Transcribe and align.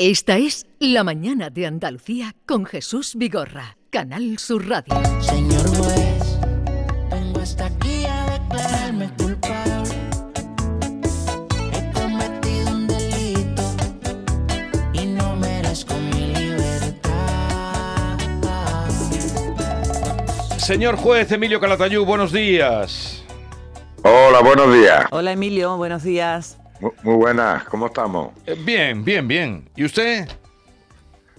Esta 0.00 0.38
es 0.38 0.64
La 0.78 1.02
Mañana 1.02 1.50
de 1.50 1.66
Andalucía 1.66 2.36
con 2.46 2.66
Jesús 2.66 3.16
Vigorra, 3.16 3.78
Canal 3.90 4.38
Sur 4.38 4.68
Radio. 4.68 4.94
Señor 5.20 5.66
juez, 5.76 6.38
vengo 7.10 7.40
hasta 7.40 7.66
aquí 7.66 8.04
a 8.04 8.38
declararme 8.38 9.10
culpable. 9.18 9.96
He 11.72 11.92
cometido 11.92 12.70
un 12.70 12.86
delito 12.86 13.62
y 14.92 15.06
no 15.06 15.34
merezco 15.34 15.94
mi 15.94 16.28
libertad. 16.32 17.10
Señor 20.58 20.94
juez 20.94 21.32
Emilio 21.32 21.58
Calatayú, 21.58 22.04
buenos 22.04 22.30
días. 22.30 23.24
Hola, 24.04 24.42
buenos 24.42 24.72
días. 24.72 25.06
Hola 25.10 25.32
Emilio, 25.32 25.76
buenos 25.76 26.04
días. 26.04 26.57
Mu- 26.80 26.92
Muy 27.02 27.14
buenas, 27.16 27.64
¿cómo 27.64 27.86
estamos? 27.86 28.32
Eh, 28.46 28.56
Bien, 28.64 29.04
bien, 29.04 29.26
bien. 29.26 29.68
¿Y 29.76 29.84
usted? 29.84 30.28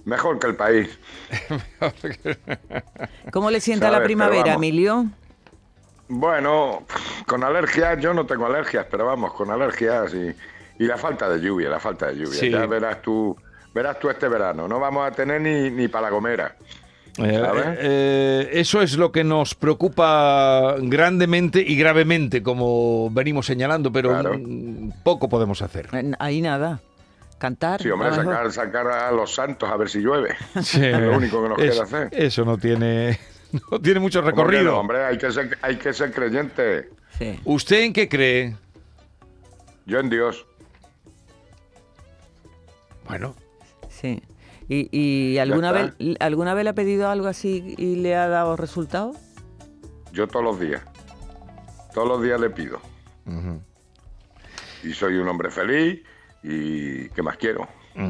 Mejor 0.04 0.38
que 0.38 0.46
el 0.48 0.56
país. 0.56 0.98
¿Cómo 3.32 3.50
le 3.50 3.60
sienta 3.60 3.86
Sabe, 3.86 3.98
la 3.98 4.04
primavera. 4.04 4.54
Emilio? 4.54 5.06
Bueno, 6.08 6.84
con 7.26 7.44
alergias, 7.44 7.98
yo 8.00 8.12
no 8.12 8.26
tengo 8.26 8.46
alergias, 8.46 8.86
pero 8.90 9.06
vamos, 9.06 9.32
con 9.34 9.50
alergias 9.50 10.12
y, 10.14 10.34
y 10.82 10.86
la 10.86 10.96
falta 10.96 11.28
de 11.28 11.40
lluvia, 11.40 11.68
la 11.68 11.78
falta 11.78 12.06
de 12.08 12.16
lluvia. 12.16 12.40
Sí. 12.40 12.50
Ya 12.50 12.66
verás 12.66 13.00
tú, 13.02 13.36
verás 13.72 13.98
tú 14.00 14.10
este 14.10 14.26
verano. 14.28 14.66
No 14.66 14.80
vamos 14.80 15.06
a 15.06 15.12
tener 15.12 15.40
ni, 15.40 15.70
ni 15.70 15.86
para 15.88 16.04
la 16.06 16.10
gomera. 16.10 16.56
Eh, 17.18 17.40
¿Sabes? 17.44 17.66
eh, 17.80 18.48
eso 18.52 18.80
es 18.82 18.96
lo 18.96 19.10
que 19.12 19.24
nos 19.24 19.54
preocupa 19.54 20.76
grandemente 20.78 21.60
y 21.66 21.76
gravemente, 21.76 22.42
como 22.42 23.10
venimos 23.10 23.46
señalando, 23.46 23.92
pero 23.92 24.10
Claro. 24.10 24.38
mm, 24.38 24.90
poco 25.02 25.28
podemos 25.28 25.60
hacer. 25.62 25.88
Eh, 25.92 26.12
Ahí 26.18 26.40
nada. 26.40 26.80
Cantar. 27.38 27.80
Sí, 27.82 27.88
hombre, 27.90 28.08
a 28.08 28.14
sacar, 28.14 28.52
sacar 28.52 28.86
a 28.88 29.10
los 29.12 29.34
santos 29.34 29.68
a 29.70 29.76
ver 29.76 29.88
si 29.88 30.00
llueve. 30.00 30.36
Sí. 30.62 30.84
Es 30.84 30.98
lo 30.98 31.16
único 31.16 31.42
que 31.42 31.48
nos 31.48 31.58
Eso- 31.58 31.72
queda 31.72 31.82
hacer. 31.84 32.08
Eso 32.12 32.44
no 32.44 32.58
tiene, 32.58 33.18
no 33.70 33.80
tiene 33.80 33.98
mucho 34.00 34.20
¿Cómo 34.20 34.34
que 34.34 34.42
recorrido. 34.42 34.72
no, 34.72 34.78
hombre, 34.80 35.04
hay 35.04 35.18
que 35.18 35.30
ser, 35.32 35.58
hay 35.62 35.76
que 35.76 35.92
ser 35.92 36.12
creyente. 36.12 36.90
Sí. 37.18 37.38
¿Usted 37.44 37.80
en 37.80 37.92
qué 37.92 38.08
cree? 38.08 38.56
Yo 39.86 39.98
en 39.98 40.08
Dios. 40.10 40.46
Bueno, 43.08 43.34
sí. 43.88 44.22
¿Y, 44.72 44.88
y 44.96 45.38
alguna, 45.38 45.72
vez, 45.72 45.94
alguna 46.20 46.54
vez 46.54 46.62
le 46.62 46.70
ha 46.70 46.74
pedido 46.74 47.08
algo 47.08 47.26
así 47.26 47.74
y 47.76 47.96
le 47.96 48.14
ha 48.14 48.28
dado 48.28 48.56
resultado? 48.56 49.12
Yo 50.12 50.28
todos 50.28 50.44
los 50.44 50.60
días. 50.60 50.80
Todos 51.92 52.06
los 52.06 52.22
días 52.22 52.40
le 52.40 52.50
pido. 52.50 52.80
y 54.84 54.92
soy 54.92 55.16
un 55.16 55.26
hombre 55.28 55.50
feliz 55.50 56.02
y 56.44 57.08
¿qué 57.10 57.22
más 57.22 57.36
quiero? 57.36 57.66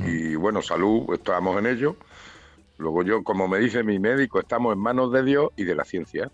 Y 0.06 0.34
bueno, 0.36 0.60
salud, 0.60 1.12
estamos 1.14 1.58
en 1.58 1.66
ello. 1.66 1.96
Luego 2.76 3.02
yo, 3.04 3.24
como 3.24 3.48
me 3.48 3.58
dice 3.58 3.82
mi 3.82 3.98
médico, 3.98 4.38
estamos 4.38 4.74
en 4.74 4.78
manos 4.80 5.10
de 5.12 5.22
Dios 5.24 5.48
y 5.56 5.64
de 5.64 5.74
la 5.74 5.84
ciencia. 5.84 6.30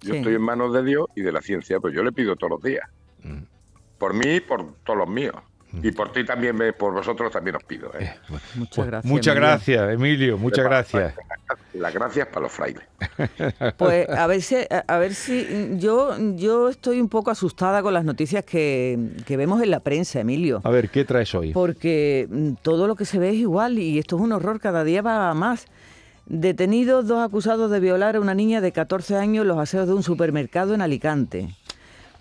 Yo 0.00 0.12
Sí. 0.14 0.18
estoy 0.18 0.34
en 0.34 0.42
manos 0.42 0.72
de 0.74 0.82
Dios 0.82 1.06
y 1.14 1.20
de 1.22 1.30
la 1.32 1.40
ciencia, 1.42 1.78
pues 1.78 1.94
yo 1.94 2.02
le 2.02 2.10
pido 2.12 2.34
todos 2.36 2.50
los 2.50 2.62
días. 2.62 2.88
Por 3.98 4.14
mí 4.14 4.34
y 4.36 4.40
por 4.40 4.74
todos 4.84 4.98
los 4.98 5.08
míos. 5.08 5.36
Y 5.82 5.92
por 5.92 6.12
ti 6.12 6.24
también, 6.24 6.56
me- 6.56 6.72
por 6.72 6.92
vosotros 6.92 7.30
también 7.32 7.56
os 7.56 7.64
pido. 7.64 7.90
¿eh? 7.98 8.12
Muchas 8.56 8.74
Pues, 8.74 8.86
gracias. 8.88 9.04
muchas 9.10 9.34
Emilio. 9.36 9.48
gracias, 9.48 9.90
Emilio, 9.92 10.38
muchas 10.38 10.64
gracias. 10.64 11.14
Las 11.74 11.94
gracias 11.94 12.26
para 12.28 12.40
los 12.42 12.52
frailes. 12.52 12.82
Pues 13.76 14.08
a 14.08 14.26
ver 14.26 14.42
si, 14.42 14.56
a, 14.86 14.98
ver 14.98 15.14
si 15.14 15.46
yo, 15.78 16.16
yo 16.36 16.68
estoy 16.68 17.00
un 17.00 17.08
poco 17.08 17.30
asustada 17.30 17.82
con 17.82 17.94
las 17.94 18.04
noticias 18.04 18.44
que, 18.44 18.98
que 19.26 19.36
vemos 19.36 19.62
en 19.62 19.70
la 19.70 19.80
prensa, 19.80 20.20
Emilio. 20.20 20.60
A 20.64 20.70
ver, 20.70 20.88
¿qué 20.90 21.04
traes 21.04 21.34
hoy? 21.34 21.52
Porque 21.52 22.26
mm, 22.30 22.52
todo 22.62 22.86
lo 22.86 22.96
que 22.96 23.04
se 23.04 23.18
ve 23.18 23.30
es 23.30 23.36
igual 23.36 23.78
y 23.78 23.98
esto 23.98 24.16
es 24.16 24.22
un 24.22 24.32
horror, 24.32 24.60
cada 24.60 24.84
día 24.84 25.02
va 25.02 25.30
a 25.30 25.34
más. 25.34 25.66
Detenidos 26.26 27.08
dos 27.08 27.24
acusados 27.26 27.70
de 27.70 27.80
violar 27.80 28.14
a 28.16 28.20
una 28.20 28.34
niña 28.34 28.60
de 28.60 28.70
14 28.72 29.16
años 29.16 29.42
en 29.42 29.48
los 29.48 29.58
aseos 29.58 29.86
de 29.88 29.94
un 29.94 30.02
supermercado 30.02 30.74
en 30.74 30.80
Alicante. 30.82 31.48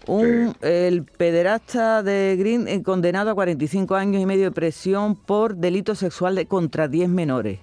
Un, 0.09 0.56
El 0.62 1.03
pederasta 1.03 2.02
de 2.03 2.36
Green 2.38 2.68
eh, 2.68 2.81
condenado 2.81 3.30
a 3.30 3.36
45 3.36 3.96
años 3.96 4.22
y 4.22 4.25
medio 4.25 4.46
de 4.46 4.52
prisión 4.52 5.16
por 5.16 5.56
delito 5.56 5.94
sexual 5.96 6.36
de, 6.36 6.47
contra 6.47 6.88
10 6.88 7.09
menores. 7.09 7.59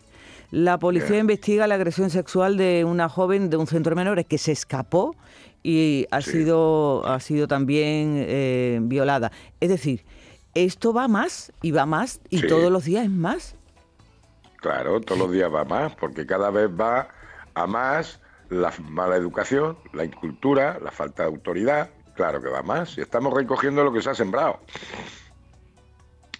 La 0.52 0.78
policía 0.78 1.10
Bien. 1.10 1.20
investiga 1.22 1.66
la 1.66 1.74
agresión 1.74 2.08
sexual 2.08 2.56
de 2.56 2.84
una 2.84 3.08
joven 3.08 3.50
de 3.50 3.56
un 3.56 3.66
centro 3.66 3.90
de 3.90 3.96
menores 3.96 4.26
que 4.26 4.38
se 4.38 4.52
escapó 4.52 5.16
y 5.64 6.06
ha, 6.12 6.20
Sí. 6.22 6.30
sido, 6.30 7.04
ha 7.06 7.18
sido 7.18 7.48
también 7.48 8.14
eh, 8.16 8.78
violada. 8.82 9.32
Es 9.58 9.68
decir, 9.68 10.04
esto 10.54 10.92
va 10.92 11.08
más 11.08 11.52
y 11.62 11.72
va 11.72 11.84
más 11.84 12.20
y 12.30 12.38
Sí. 12.38 12.46
todos 12.46 12.70
los 12.70 12.84
días 12.84 13.04
es 13.06 13.10
más. 13.10 13.56
Claro, 14.60 15.00
todos 15.00 15.18
los 15.18 15.32
días 15.32 15.52
va 15.52 15.64
más, 15.64 15.94
porque 15.96 16.24
cada 16.26 16.50
vez 16.50 16.68
va 16.70 17.08
a 17.54 17.66
más 17.66 18.20
la 18.48 18.72
mala 18.88 19.16
educación, 19.16 19.76
la 19.92 20.04
incultura, 20.04 20.78
la 20.80 20.92
falta 20.92 21.24
de 21.24 21.28
autoridad. 21.30 21.90
Claro 22.16 22.40
que 22.42 22.48
va 22.48 22.62
más. 22.62 22.96
Y 22.96 23.02
estamos 23.02 23.32
recogiendo 23.32 23.84
lo 23.84 23.92
que 23.92 24.00
se 24.02 24.10
ha 24.10 24.14
sembrado. 24.14 24.58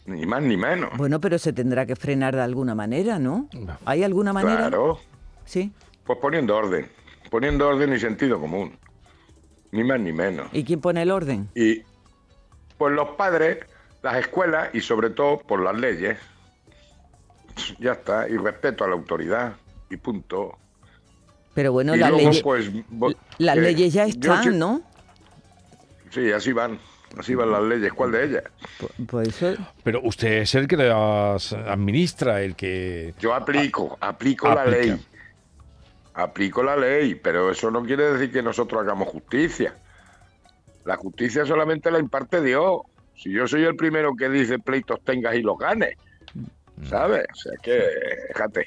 Ni 0.07 0.25
más 0.25 0.43
ni 0.43 0.57
menos. 0.57 0.97
Bueno, 0.97 1.21
pero 1.21 1.39
se 1.39 1.53
tendrá 1.53 1.85
que 1.85 1.97
frenar 1.97 2.35
de 2.35 2.43
alguna 2.43 2.75
manera, 2.75 3.19
¿no? 3.19 3.49
¿Hay 3.85 4.03
alguna 4.03 4.33
manera? 4.33 4.57
Claro. 4.57 4.99
Sí. 5.45 5.71
Pues 6.05 6.19
poniendo 6.19 6.57
orden. 6.57 6.89
Poniendo 7.31 7.69
orden 7.69 7.93
y 7.93 7.99
sentido 7.99 8.41
común. 8.41 8.79
Ni 9.73 9.85
más 9.85 10.01
ni 10.01 10.13
menos. 10.13 10.49
¿Y 10.53 10.65
quién 10.65 10.81
pone 10.81 11.03
el 11.03 11.11
orden? 11.11 11.49
Y 11.55 11.83
pues 12.79 12.95
los 12.95 13.11
padres, 13.11 13.59
las 14.03 14.17
escuelas 14.17 14.71
y 14.75 14.81
sobre 14.81 15.11
todo 15.11 15.41
por 15.41 15.61
las 15.61 15.77
leyes. 15.77 16.19
Ya 17.81 17.93
está. 17.93 18.29
Y 18.29 18.37
respeto 18.37 18.85
a 18.85 18.89
la 18.89 18.95
autoridad. 18.95 19.57
Y 19.91 19.97
punto. 19.97 20.57
Pero 21.53 21.73
bueno, 21.73 21.95
y 21.97 21.99
las 21.99 22.11
luego, 22.11 22.29
leyes, 22.29 22.43
pues, 22.43 22.71
las 23.39 23.57
eh, 23.57 23.61
leyes 23.61 23.93
ya 23.93 24.05
están, 24.05 24.43
sí- 24.45 24.51
¿no? 24.51 24.83
Sí, 26.17 26.33
así 26.33 26.53
van. 26.53 26.79
Así 27.19 27.35
van 27.35 27.51
las 27.53 27.63
leyes. 27.63 27.93
¿Cuál 27.93 28.13
de 28.13 28.25
ellas? 28.25 28.43
Pu- 28.81 29.07
Pues 29.07 29.29
eso, 29.43 29.63
Pero 29.85 30.01
usted 30.03 30.39
es 30.39 30.55
el 30.55 30.67
que 30.67 30.77
las 30.79 31.53
administra, 31.53 32.41
el 32.43 32.57
que... 32.57 33.15
Yo 33.21 33.35
aplico, 33.35 33.97
aplico 34.01 34.53
la 34.55 34.65
ley. 34.65 34.99
Aplico 36.15 36.63
la 36.63 36.75
ley, 36.77 37.15
pero 37.15 37.51
eso 37.51 37.71
no 37.71 37.83
quiere 37.85 38.13
decir 38.13 38.33
que 38.33 38.43
nosotros 38.43 38.83
hagamos 38.83 39.09
justicia. 39.09 39.75
La 40.87 40.97
justicia 40.97 41.45
solamente 41.45 41.91
la 41.91 41.99
imparte 41.99 42.41
Dios. 42.41 42.81
Si 43.15 43.31
yo 43.31 43.47
soy 43.47 43.65
el 43.65 43.77
primero 43.77 44.15
que 44.17 44.31
dice 44.31 44.59
pleitos 44.59 45.01
tengas 45.05 45.35
y 45.35 45.43
los 45.43 45.59
ganes, 45.59 45.95
¿sabes? 46.89 47.27
O 47.33 47.37
sea 47.37 47.53
que, 47.63 47.83
fíjate. 48.29 48.67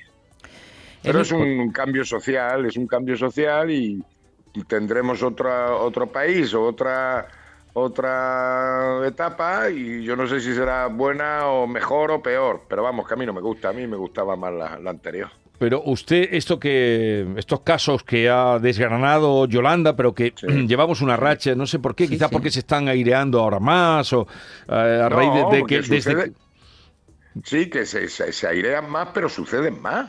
Pero 1.02 1.22
es 1.22 1.32
un 1.32 1.72
cambio 1.72 2.06
social, 2.06 2.66
es 2.68 2.78
un 2.78 2.86
cambio 2.88 3.18
social 3.18 3.72
y 3.72 4.04
tendremos 4.68 5.24
otra, 5.24 5.74
otro 5.76 6.08
país 6.08 6.54
o 6.54 6.64
otra 6.64 7.28
otra 7.74 9.02
etapa 9.06 9.70
y 9.70 10.04
yo 10.04 10.16
no 10.16 10.28
sé 10.28 10.40
si 10.42 10.54
será 10.54 10.88
buena 10.88 11.48
o 11.48 11.68
mejor 11.68 12.12
o 12.12 12.22
peor, 12.22 12.64
pero 12.68 12.84
vamos, 12.84 13.08
que 13.08 13.14
a 13.14 13.18
mí 13.18 13.26
no 13.26 13.34
me 13.34 13.42
gusta, 13.42 13.70
a 13.70 13.74
mí 13.74 13.86
me 13.88 13.98
gustaba 13.98 14.36
más 14.36 14.54
la, 14.54 14.80
la 14.80 14.90
anterior. 14.90 15.30
Pero 15.58 15.82
usted, 15.86 16.30
esto 16.32 16.58
que, 16.58 17.28
estos 17.36 17.60
casos 17.62 18.04
que 18.04 18.30
ha 18.30 18.60
desgranado 18.60 19.46
Yolanda, 19.46 19.96
pero 19.96 20.14
que 20.16 20.34
Sí. 20.36 20.48
llevamos 20.68 21.02
una 21.02 21.18
racha, 21.18 21.54
no 21.56 21.68
sé 21.68 21.80
por 21.80 21.96
qué, 21.96 22.06
Sí, 22.06 22.14
quizás 22.14 22.30
sí. 22.30 22.34
porque 22.34 22.50
se 22.52 22.60
están 22.60 22.88
aireando 22.88 23.40
ahora 23.42 23.60
más 23.60 24.12
o 24.14 24.26
eh, 24.68 25.02
a 25.06 25.10
No, 25.10 25.10
raíz 25.10 25.32
de, 25.52 25.66
que 25.66 25.82
desde 25.82 26.34
Sí, 27.44 27.70
que 27.70 27.86
se, 27.86 28.10
se, 28.10 28.32
se 28.34 28.48
airean 28.48 28.90
más, 28.90 29.10
pero 29.14 29.30
suceden 29.30 29.82
más. 29.82 30.08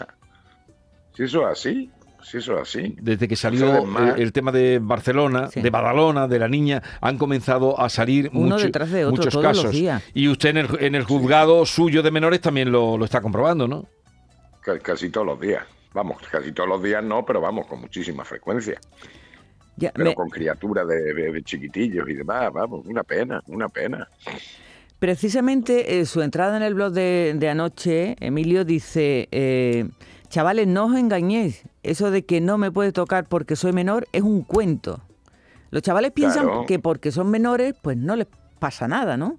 Si 1.14 1.24
eso 1.24 1.42
es 1.42 1.52
así, 1.58 1.90
si 2.22 2.38
eso 2.38 2.54
es 2.56 2.62
así. 2.62 2.94
Desde 3.00 3.26
que 3.28 3.36
salió 3.36 3.84
el, 4.14 4.20
el 4.20 4.32
tema 4.32 4.52
de 4.52 4.78
Barcelona, 4.80 5.48
Sí. 5.50 5.60
de 5.60 5.70
Badalona, 5.70 6.26
de 6.28 6.38
la 6.38 6.48
niña, 6.48 6.82
han 7.00 7.18
comenzado 7.18 7.80
a 7.80 7.88
salir 7.88 8.30
Uno 8.32 8.54
mucho- 8.56 8.66
detrás 8.66 8.90
de 8.90 9.04
otro, 9.04 9.16
muchos 9.16 9.32
todos 9.32 9.44
los 9.44 9.56
casos. 9.56 9.72
días. 9.72 10.02
Y 10.14 10.28
usted 10.28 10.50
en 10.50 10.56
el, 10.58 10.68
en 10.80 10.94
el 10.94 11.04
juzgado 11.04 11.64
suyo 11.66 12.02
de 12.02 12.10
menores 12.10 12.40
también 12.40 12.70
lo, 12.72 12.96
lo 12.98 13.04
está 13.04 13.20
comprobando, 13.20 13.66
¿no? 13.68 13.86
Ca- 14.62 14.78
Casi 14.78 15.10
todos 15.10 15.26
los 15.26 15.40
días. 15.40 15.64
Vamos, 15.92 16.18
casi 16.30 16.52
todos 16.52 16.68
los 16.68 16.82
días 16.82 17.02
no, 17.02 17.24
pero 17.24 17.40
vamos, 17.40 17.66
con 17.66 17.80
muchísima 17.80 18.24
frecuencia. 18.24 18.78
ya, 19.76 19.90
Pero 19.92 20.10
me- 20.10 20.14
con 20.14 20.28
criaturas 20.28 20.86
de, 20.86 21.14
de- 21.14 21.32
de 21.32 21.42
chiquitillos 21.42 22.08
y 22.08 22.14
demás, 22.14 22.52
vamos, 22.52 22.84
una 22.86 23.02
pena, 23.02 23.42
una 23.46 23.68
pena. 23.68 24.06
precisamente 24.98 25.98
eh, 26.00 26.06
su 26.06 26.20
entrada 26.22 26.56
en 26.56 26.62
el 26.62 26.74
blog 26.74 26.92
de, 26.92 27.34
de 27.36 27.48
anoche, 27.48 28.16
Emilio 28.20 28.64
dice, 28.64 29.28
eh, 29.30 29.88
chavales, 30.28 30.66
no 30.66 30.86
os 30.86 30.96
engañéis, 30.96 31.62
eso 31.82 32.10
de 32.10 32.24
que 32.24 32.40
no 32.40 32.58
me 32.58 32.70
puede 32.70 32.92
tocar 32.92 33.28
porque 33.28 33.56
soy 33.56 33.72
menor 33.72 34.06
es 34.12 34.22
un 34.22 34.42
cuento. 34.42 35.00
Los 35.70 35.82
chavales 35.82 36.12
piensan 36.12 36.46
Claro. 36.46 36.66
que 36.66 36.78
porque 36.78 37.12
son 37.12 37.30
menores, 37.30 37.74
pues 37.80 37.96
no 37.96 38.16
les 38.16 38.26
pasa 38.58 38.88
nada, 38.88 39.16
¿no? 39.16 39.38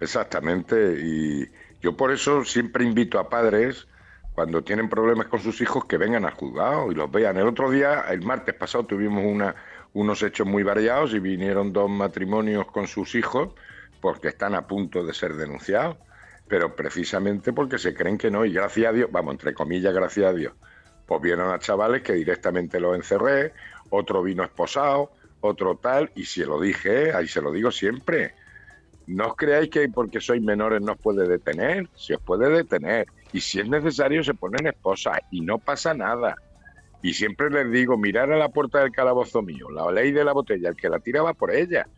Exactamente, 0.00 0.96
y 1.02 1.48
yo 1.80 1.96
por 1.96 2.12
eso 2.12 2.44
siempre 2.44 2.84
invito 2.84 3.18
a 3.18 3.28
padres 3.28 3.88
cuando 4.34 4.62
tienen 4.62 4.88
problemas 4.88 5.26
con 5.26 5.40
sus 5.40 5.60
hijos 5.60 5.86
que 5.86 5.96
vengan 5.96 6.24
al 6.24 6.34
juzgado 6.34 6.92
y 6.92 6.94
los 6.94 7.10
vean. 7.10 7.36
El 7.36 7.48
otro 7.48 7.70
día, 7.70 8.02
el 8.10 8.22
martes 8.22 8.54
pasado, 8.54 8.84
tuvimos 8.86 9.24
una, 9.24 9.56
unos 9.94 10.22
hechos 10.22 10.46
muy 10.46 10.62
variados 10.62 11.12
y 11.14 11.18
vinieron 11.18 11.72
dos 11.72 11.90
matrimonios 11.90 12.66
con 12.66 12.86
sus 12.86 13.16
hijos 13.16 13.50
porque 14.00 14.28
están 14.28 14.54
a 14.54 14.66
punto 14.68 15.04
de 15.04 15.12
ser 15.14 15.34
denunciados. 15.34 15.96
pero 16.46 16.74
precisamente 16.76 17.52
porque 17.52 17.76
se 17.78 17.92
creen 17.94 18.16
que 18.16 18.30
no, 18.30 18.44
y 18.46 18.52
gracias 18.54 18.86
a 18.88 18.92
Dios, 18.92 19.10
vamos, 19.12 19.32
entre 19.32 19.52
comillas, 19.52 19.92
gracias 19.92 20.26
a 20.26 20.32
Dios, 20.32 20.54
pues 21.08 21.22
vieron 21.22 21.50
a 21.50 21.58
chavales 21.58 22.02
que 22.02 22.12
directamente 22.12 22.78
los 22.78 22.94
encerré, 22.94 23.54
otro 23.88 24.22
vino 24.22 24.44
esposado, 24.44 25.10
otro 25.40 25.76
tal, 25.76 26.12
y 26.14 26.26
se 26.26 26.44
lo 26.44 26.60
dije, 26.60 27.14
ahí 27.14 27.26
se 27.26 27.40
lo 27.40 27.50
digo 27.50 27.70
siempre, 27.70 28.34
no 29.06 29.28
os 29.28 29.36
creáis 29.36 29.70
que 29.70 29.88
porque 29.88 30.20
sois 30.20 30.42
menores 30.42 30.82
no 30.82 30.92
os 30.92 30.98
puede 30.98 31.26
detener, 31.26 31.88
se 31.94 32.16
os 32.16 32.20
puede 32.20 32.50
detener, 32.50 33.06
y 33.32 33.40
si 33.40 33.58
es 33.58 33.66
necesario 33.66 34.22
se 34.22 34.34
ponen 34.34 34.66
esposas, 34.66 35.18
y 35.30 35.40
no 35.40 35.58
pasa 35.58 35.94
nada. 35.94 36.36
Y 37.02 37.14
siempre 37.14 37.48
les 37.48 37.72
digo, 37.72 37.96
mirar 37.96 38.30
a 38.30 38.36
la 38.36 38.50
puerta 38.50 38.80
del 38.80 38.92
calabozo 38.92 39.40
mío, 39.40 39.70
la 39.70 39.90
ley 39.90 40.12
de 40.12 40.24
la 40.24 40.34
botella, 40.34 40.68
el 40.68 40.76
que 40.76 40.90
la 40.90 40.98
tira 40.98 41.22
va 41.22 41.32
por 41.32 41.50
ella, 41.50 41.88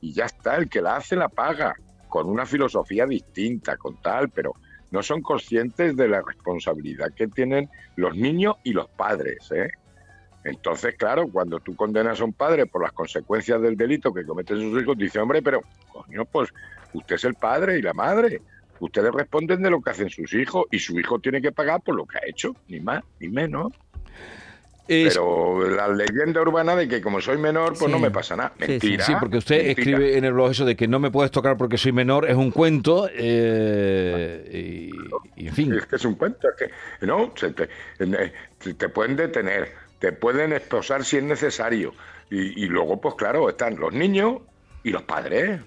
y 0.00 0.12
ya 0.12 0.26
está, 0.26 0.54
el 0.54 0.68
que 0.68 0.80
la 0.80 0.94
hace 0.94 1.16
la 1.16 1.28
paga, 1.28 1.74
con 2.08 2.28
una 2.28 2.46
filosofía 2.46 3.04
distinta, 3.04 3.76
con 3.76 3.96
tal, 3.96 4.28
pero 4.28 4.54
no 4.90 5.02
son 5.02 5.22
conscientes 5.22 5.96
de 5.96 6.08
la 6.08 6.22
responsabilidad 6.22 7.12
que 7.14 7.28
tienen 7.28 7.68
los 7.96 8.16
niños 8.16 8.56
y 8.64 8.72
los 8.72 8.88
padres. 8.88 9.50
¿eh? 9.52 9.70
Entonces, 10.44 10.94
claro, 10.96 11.28
cuando 11.28 11.60
tú 11.60 11.76
condenas 11.76 12.20
a 12.20 12.24
un 12.24 12.32
padre 12.32 12.66
por 12.66 12.82
las 12.82 12.92
consecuencias 12.92 13.60
del 13.60 13.76
delito 13.76 14.12
que 14.12 14.24
cometen 14.24 14.58
sus 14.60 14.82
hijos, 14.82 14.96
dice, 14.96 15.18
hombre, 15.18 15.42
pero, 15.42 15.62
coño, 15.92 16.24
pues 16.24 16.50
usted 16.92 17.16
es 17.16 17.24
el 17.24 17.34
padre 17.34 17.78
y 17.78 17.82
la 17.82 17.92
madre. 17.92 18.40
Ustedes 18.80 19.12
responden 19.12 19.62
de 19.62 19.70
lo 19.70 19.82
que 19.82 19.90
hacen 19.90 20.08
sus 20.08 20.32
hijos 20.32 20.64
y 20.70 20.78
su 20.78 20.98
hijo 20.98 21.18
tiene 21.18 21.42
que 21.42 21.52
pagar 21.52 21.82
por 21.82 21.94
lo 21.94 22.06
que 22.06 22.16
ha 22.18 22.22
hecho, 22.26 22.56
ni 22.68 22.80
más 22.80 23.04
ni 23.20 23.28
menos. 23.28 23.72
Es- 24.88 25.14
Pero 25.14 25.68
la 25.70 25.86
leyenda 25.88 26.40
urbana 26.42 26.74
de 26.74 26.88
que 26.88 27.00
como 27.00 27.20
soy 27.20 27.38
menor, 27.38 27.68
pues 27.78 27.80
Sí. 27.86 27.90
no 27.92 27.98
me 27.98 28.10
pasa 28.10 28.34
nada. 28.36 28.52
Sí, 28.58 28.64
sí. 28.64 28.70
Mentira. 28.72 29.04
Sí, 29.04 29.12
porque 29.20 29.36
usted 29.38 29.56
mentira. 29.66 29.80
escribe 29.80 30.18
en 30.18 30.24
el 30.24 30.32
blog 30.32 30.50
eso 30.50 30.64
de 30.64 30.74
que 30.76 30.88
no 30.88 30.98
me 30.98 31.10
puedes 31.10 31.30
tocar 31.30 31.56
porque 31.56 31.78
soy 31.78 31.92
menor, 31.92 32.28
es 32.28 32.34
un 32.34 32.50
cuento, 32.50 33.08
eh, 33.12 34.90
y, 35.36 35.42
y 35.44 35.48
en 35.48 35.54
fin. 35.54 35.72
Es 35.74 35.86
que 35.86 35.96
es 35.96 36.04
un 36.04 36.14
cuento, 36.14 36.48
es 36.48 36.54
que 37.00 37.06
no, 37.06 37.32
se 37.36 37.50
te, 37.52 37.64
eh, 37.98 38.32
te- 38.58 38.74
te 38.74 38.88
pueden 38.88 39.16
detener, 39.16 39.72
te 39.98 40.12
pueden 40.12 40.52
esposar 40.52 41.04
si 41.04 41.18
es 41.18 41.22
necesario. 41.22 41.92
Y, 42.30 42.64
y 42.64 42.66
luego, 42.66 43.00
pues 43.00 43.14
claro, 43.16 43.48
están 43.48 43.76
los 43.78 43.92
niños 43.92 44.38
y 44.82 44.90
los 44.90 45.02
padres. 45.02 45.60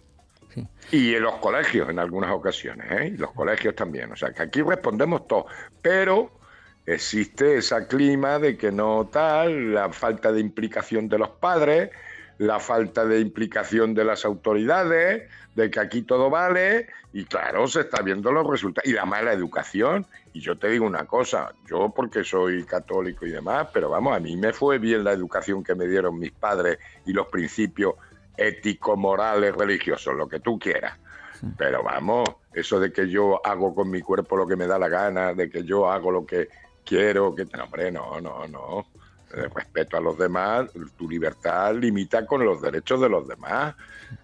Sí. 0.54 0.68
Y 0.92 1.16
en 1.16 1.24
los 1.24 1.36
colegios 1.36 1.90
en 1.90 1.98
algunas 2.00 2.32
ocasiones, 2.32 2.86
¿eh? 2.92 3.12
Y 3.14 3.18
los 3.18 3.32
colegios 3.32 3.76
también. 3.76 4.12
O 4.12 4.16
sea, 4.16 4.32
que 4.32 4.44
aquí 4.44 4.62
respondemos 4.62 5.28
todos. 5.28 5.46
Pero 5.82 6.32
existe 6.86 7.58
ese 7.58 7.88
clima 7.88 8.40
de 8.40 8.58
que 8.58 8.72
no 8.72 9.10
tal, 9.12 9.74
la 9.74 9.92
falta 9.92 10.32
de 10.32 10.40
implicación 10.40 11.08
de 11.08 11.18
los 11.18 11.30
padres, 11.30 11.92
la 12.38 12.60
falta 12.60 13.06
de 13.06 13.20
implicación 13.20 13.94
de 13.94 14.04
las 14.04 14.26
autoridades, 14.26 15.30
de 15.56 15.70
que 15.70 15.80
aquí 15.80 16.02
todo 16.02 16.30
vale, 16.30 16.88
y 17.14 17.26
claro, 17.26 17.68
se 17.68 17.82
está 17.82 18.02
viendo 18.02 18.32
los 18.32 18.46
resultados, 18.48 18.90
y 18.90 18.94
la 18.94 19.06
mala 19.06 19.32
educación. 19.32 20.06
Y 20.34 20.42
yo 20.42 20.58
te 20.58 20.68
digo 20.70 20.86
una 20.86 21.06
cosa, 21.06 21.54
yo 21.68 21.94
porque 21.96 22.24
soy 22.24 22.64
católico 22.64 23.26
y 23.26 23.30
demás, 23.30 23.68
pero 23.72 23.90
vamos, 23.90 24.18
a 24.18 24.20
mí 24.20 24.36
me 24.36 24.52
fue 24.52 24.80
bien 24.80 25.04
la 25.04 25.12
educación 25.12 25.64
que 25.64 25.76
me 25.76 25.88
dieron 25.88 26.18
mis 26.18 26.32
padres 26.32 26.80
y 27.06 27.14
los 27.14 27.28
principios 27.28 27.94
éticos, 28.36 28.98
morales, 28.98 29.56
religiosos, 29.56 30.16
lo 30.16 30.28
que 30.28 30.40
tú 30.40 30.58
quieras. 30.58 30.98
Pero 31.58 31.84
vamos, 31.84 32.28
eso 32.54 32.80
de 32.80 32.92
que 32.92 33.10
yo 33.10 33.46
hago 33.46 33.76
con 33.76 33.92
mi 33.92 34.02
cuerpo 34.02 34.38
lo 34.38 34.48
que 34.48 34.56
me 34.56 34.66
da 34.66 34.80
la 34.80 34.88
gana, 34.88 35.34
de 35.34 35.50
que 35.50 35.64
yo 35.64 35.92
hago 35.92 36.10
lo 36.10 36.26
que 36.26 36.48
quiero, 36.86 37.34
que 37.36 37.46
no, 37.46 37.64
hombre, 37.64 37.92
no, 37.92 38.20
no, 38.22 38.48
no. 38.48 38.86
El 39.34 39.50
respeto 39.50 39.98
a 39.98 40.00
los 40.00 40.16
demás, 40.16 40.70
tu 40.96 41.10
libertad 41.10 41.74
limita 41.74 42.24
con 42.28 42.46
los 42.46 42.62
derechos 42.62 43.02
de 43.02 43.10
los 43.10 43.28
demás. 43.28 43.74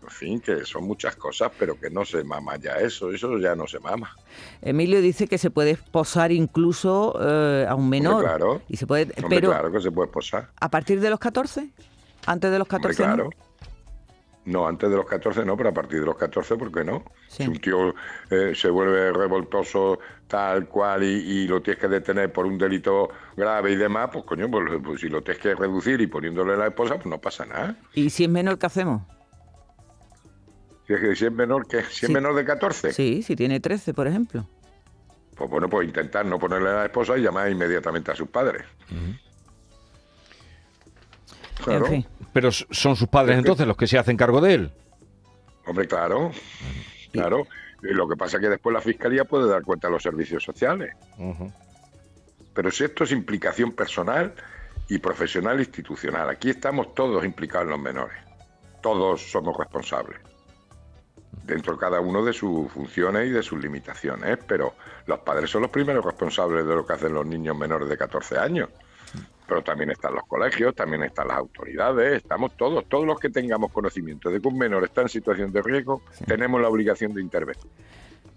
En 0.04 0.10
fin, 0.10 0.40
que 0.40 0.64
son 0.66 0.84
muchas 0.84 1.16
cosas, 1.16 1.52
pero 1.58 1.80
que 1.80 1.90
no 1.90 2.06
se 2.06 2.24
mama 2.24 2.58
ya 2.58 2.74
eso, 2.76 3.12
eso 3.12 3.40
ya 3.40 3.56
no 3.56 3.66
se 3.66 3.80
mama. 3.80 4.16
Emilio 4.62 5.02
dice 5.02 5.28
que 5.28 5.40
se 5.40 5.50
puede 5.50 5.78
posar 5.78 6.32
incluso 6.32 7.18
eh, 7.20 7.66
a 7.68 7.74
un 7.74 7.90
menor. 7.90 8.24
claro. 8.24 8.62
Y 8.70 8.78
se 8.78 8.86
puede, 8.86 9.06
Hombre, 9.24 9.38
pero 9.38 9.50
claro 9.50 9.72
que 9.72 9.82
se 9.82 9.90
puede 9.92 10.10
posar. 10.12 10.50
a 10.62 10.70
partir 10.70 11.02
de 11.02 11.10
los 11.10 11.18
14, 11.18 11.72
antes 12.28 12.52
de 12.52 12.60
los 12.60 12.68
Hombre, 12.72 12.94
14 12.94 13.02
no? 13.02 13.08
claro. 13.16 13.30
No, 13.36 13.49
antes 14.68 14.90
de 14.90 14.96
los 14.96 15.06
14 15.06 15.46
no, 15.46 15.56
pero 15.58 15.70
a 15.70 15.74
partir 15.74 16.00
de 16.00 16.06
los 16.06 16.16
14, 16.18 16.56
¿por 16.58 16.72
qué 16.72 16.84
no? 16.84 17.04
Sí. 17.28 17.44
Si 17.44 17.50
un 17.50 17.58
tío 17.60 17.94
eh, 18.30 18.54
se 18.56 18.70
vuelve 18.70 19.12
revoltoso 19.12 20.00
tal 20.28 20.68
cual 20.68 21.04
y, 21.04 21.08
y 21.08 21.48
lo 21.48 21.62
tienes 21.62 21.80
que 21.82 21.88
detener 21.88 22.32
por 22.32 22.46
un 22.46 22.58
delito 22.58 23.10
grave 23.38 23.72
y 23.72 23.76
demás, 23.76 24.10
pues 24.12 24.26
coño, 24.26 24.50
pues, 24.50 24.66
pues 24.84 25.02
si 25.02 25.10
lo 25.10 25.22
tienes 25.22 25.42
que 25.42 25.56
reducir 25.56 26.02
y 26.02 26.08
poniéndole 26.08 26.56
la 26.58 26.68
esposa, 26.68 26.96
pues 26.96 27.06
no 27.08 27.20
pasa 27.20 27.46
nada. 27.46 27.76
¿Y 27.94 28.10
si 28.10 28.24
es 28.26 28.30
menor, 28.30 28.58
qué 28.58 28.66
hacemos? 28.66 29.02
Si 30.88 30.94
es, 30.94 31.00
que- 31.02 31.16
si 31.16 31.26
es 31.26 31.32
menor 31.32 31.68
que 31.68 31.84
si 31.84 32.06
es 32.08 32.12
menor 32.12 32.34
de 32.36 32.46
14, 32.46 32.94
Sí, 32.94 33.22
si 33.22 33.36
tiene 33.36 33.60
13, 33.60 33.94
por 33.94 34.08
ejemplo. 34.08 34.48
pues 35.36 35.50
bueno, 35.50 35.70
pues 35.70 35.88
intentar 35.88 36.26
no 36.26 36.38
ponerle 36.40 36.70
a 36.70 36.74
la 36.74 36.86
esposa 36.86 37.18
y 37.18 37.22
llamar 37.22 37.50
inmediatamente 37.50 38.12
a 38.12 38.16
sus 38.16 38.28
padres. 38.30 38.64
Claro. 41.64 41.86
En 41.88 41.92
fin. 41.92 42.06
Pero 42.34 42.52
son 42.52 42.96
sus 42.96 43.08
padres 43.08 43.32
Es 43.38 43.44
que- 43.44 43.48
entonces 43.48 43.68
los 43.68 43.78
que 43.78 43.88
se 43.88 43.98
hacen 43.98 44.18
cargo 44.18 44.42
de 44.42 44.54
él. 44.54 44.72
Hombre, 45.66 45.88
claro, 45.88 46.32
claro. 47.12 47.48
Y 47.84 47.94
Lo 47.94 48.08
que 48.10 48.16
pasa 48.18 48.38
es 48.38 48.42
que 48.42 48.50
después 48.50 48.74
la 48.74 48.82
fiscalía 48.82 49.24
puede 49.26 49.48
dar 49.50 49.62
cuenta 49.64 49.88
a 49.88 49.92
los 49.92 50.04
servicios 50.04 50.44
sociales. 50.44 50.94
Pero 52.54 52.72
si 52.72 52.84
esto 52.84 53.04
es 53.06 53.12
implicación 53.12 53.72
personal 53.72 54.34
y 54.90 54.98
profesional 54.98 55.60
institucional, 55.60 56.30
aquí 56.30 56.50
estamos 56.50 56.94
todos 56.94 57.24
implicados 57.24 57.66
en 57.66 57.72
los 57.72 57.80
menores. 57.80 58.18
Todos 58.82 59.22
somos 59.32 59.56
responsables. 59.58 60.20
Dentro 61.44 61.78
cada 61.78 62.00
uno 62.02 62.24
de 62.26 62.34
sus 62.34 62.70
funciones 62.72 63.28
y 63.28 63.32
de 63.32 63.44
sus 63.44 63.60
limitaciones, 63.62 64.40
pero 64.48 64.76
los 65.06 65.20
padres 65.20 65.50
son 65.50 65.62
los 65.64 65.72
primeros 65.72 66.04
responsables 66.04 66.66
de 66.66 66.76
lo 66.76 66.86
que 66.86 66.94
hacen 66.94 67.14
los 67.14 67.26
niños 67.26 67.58
menores 67.58 67.88
de 67.88 67.98
14 67.98 68.38
años. 68.38 68.70
Pero 69.50 69.64
también 69.64 69.90
están 69.90 70.14
los 70.14 70.26
colegios, 70.28 70.76
también 70.76 71.02
están 71.04 71.28
las 71.28 71.38
autoridades, 71.38 72.18
estamos 72.18 72.56
todos, 72.56 72.86
todos 72.88 73.08
los 73.08 73.20
que 73.20 73.32
tengamos 73.32 73.72
conocimiento 73.72 74.30
de 74.30 74.40
que 74.40 74.48
un 74.48 74.60
menor 74.60 74.84
está 74.84 75.02
en 75.02 75.10
situación 75.10 75.52
de 75.52 75.64
riesgo, 75.64 76.04
tenemos 76.28 76.62
la 76.62 76.70
obligación 76.70 77.16
de 77.16 77.22
intervenir. 77.24 77.66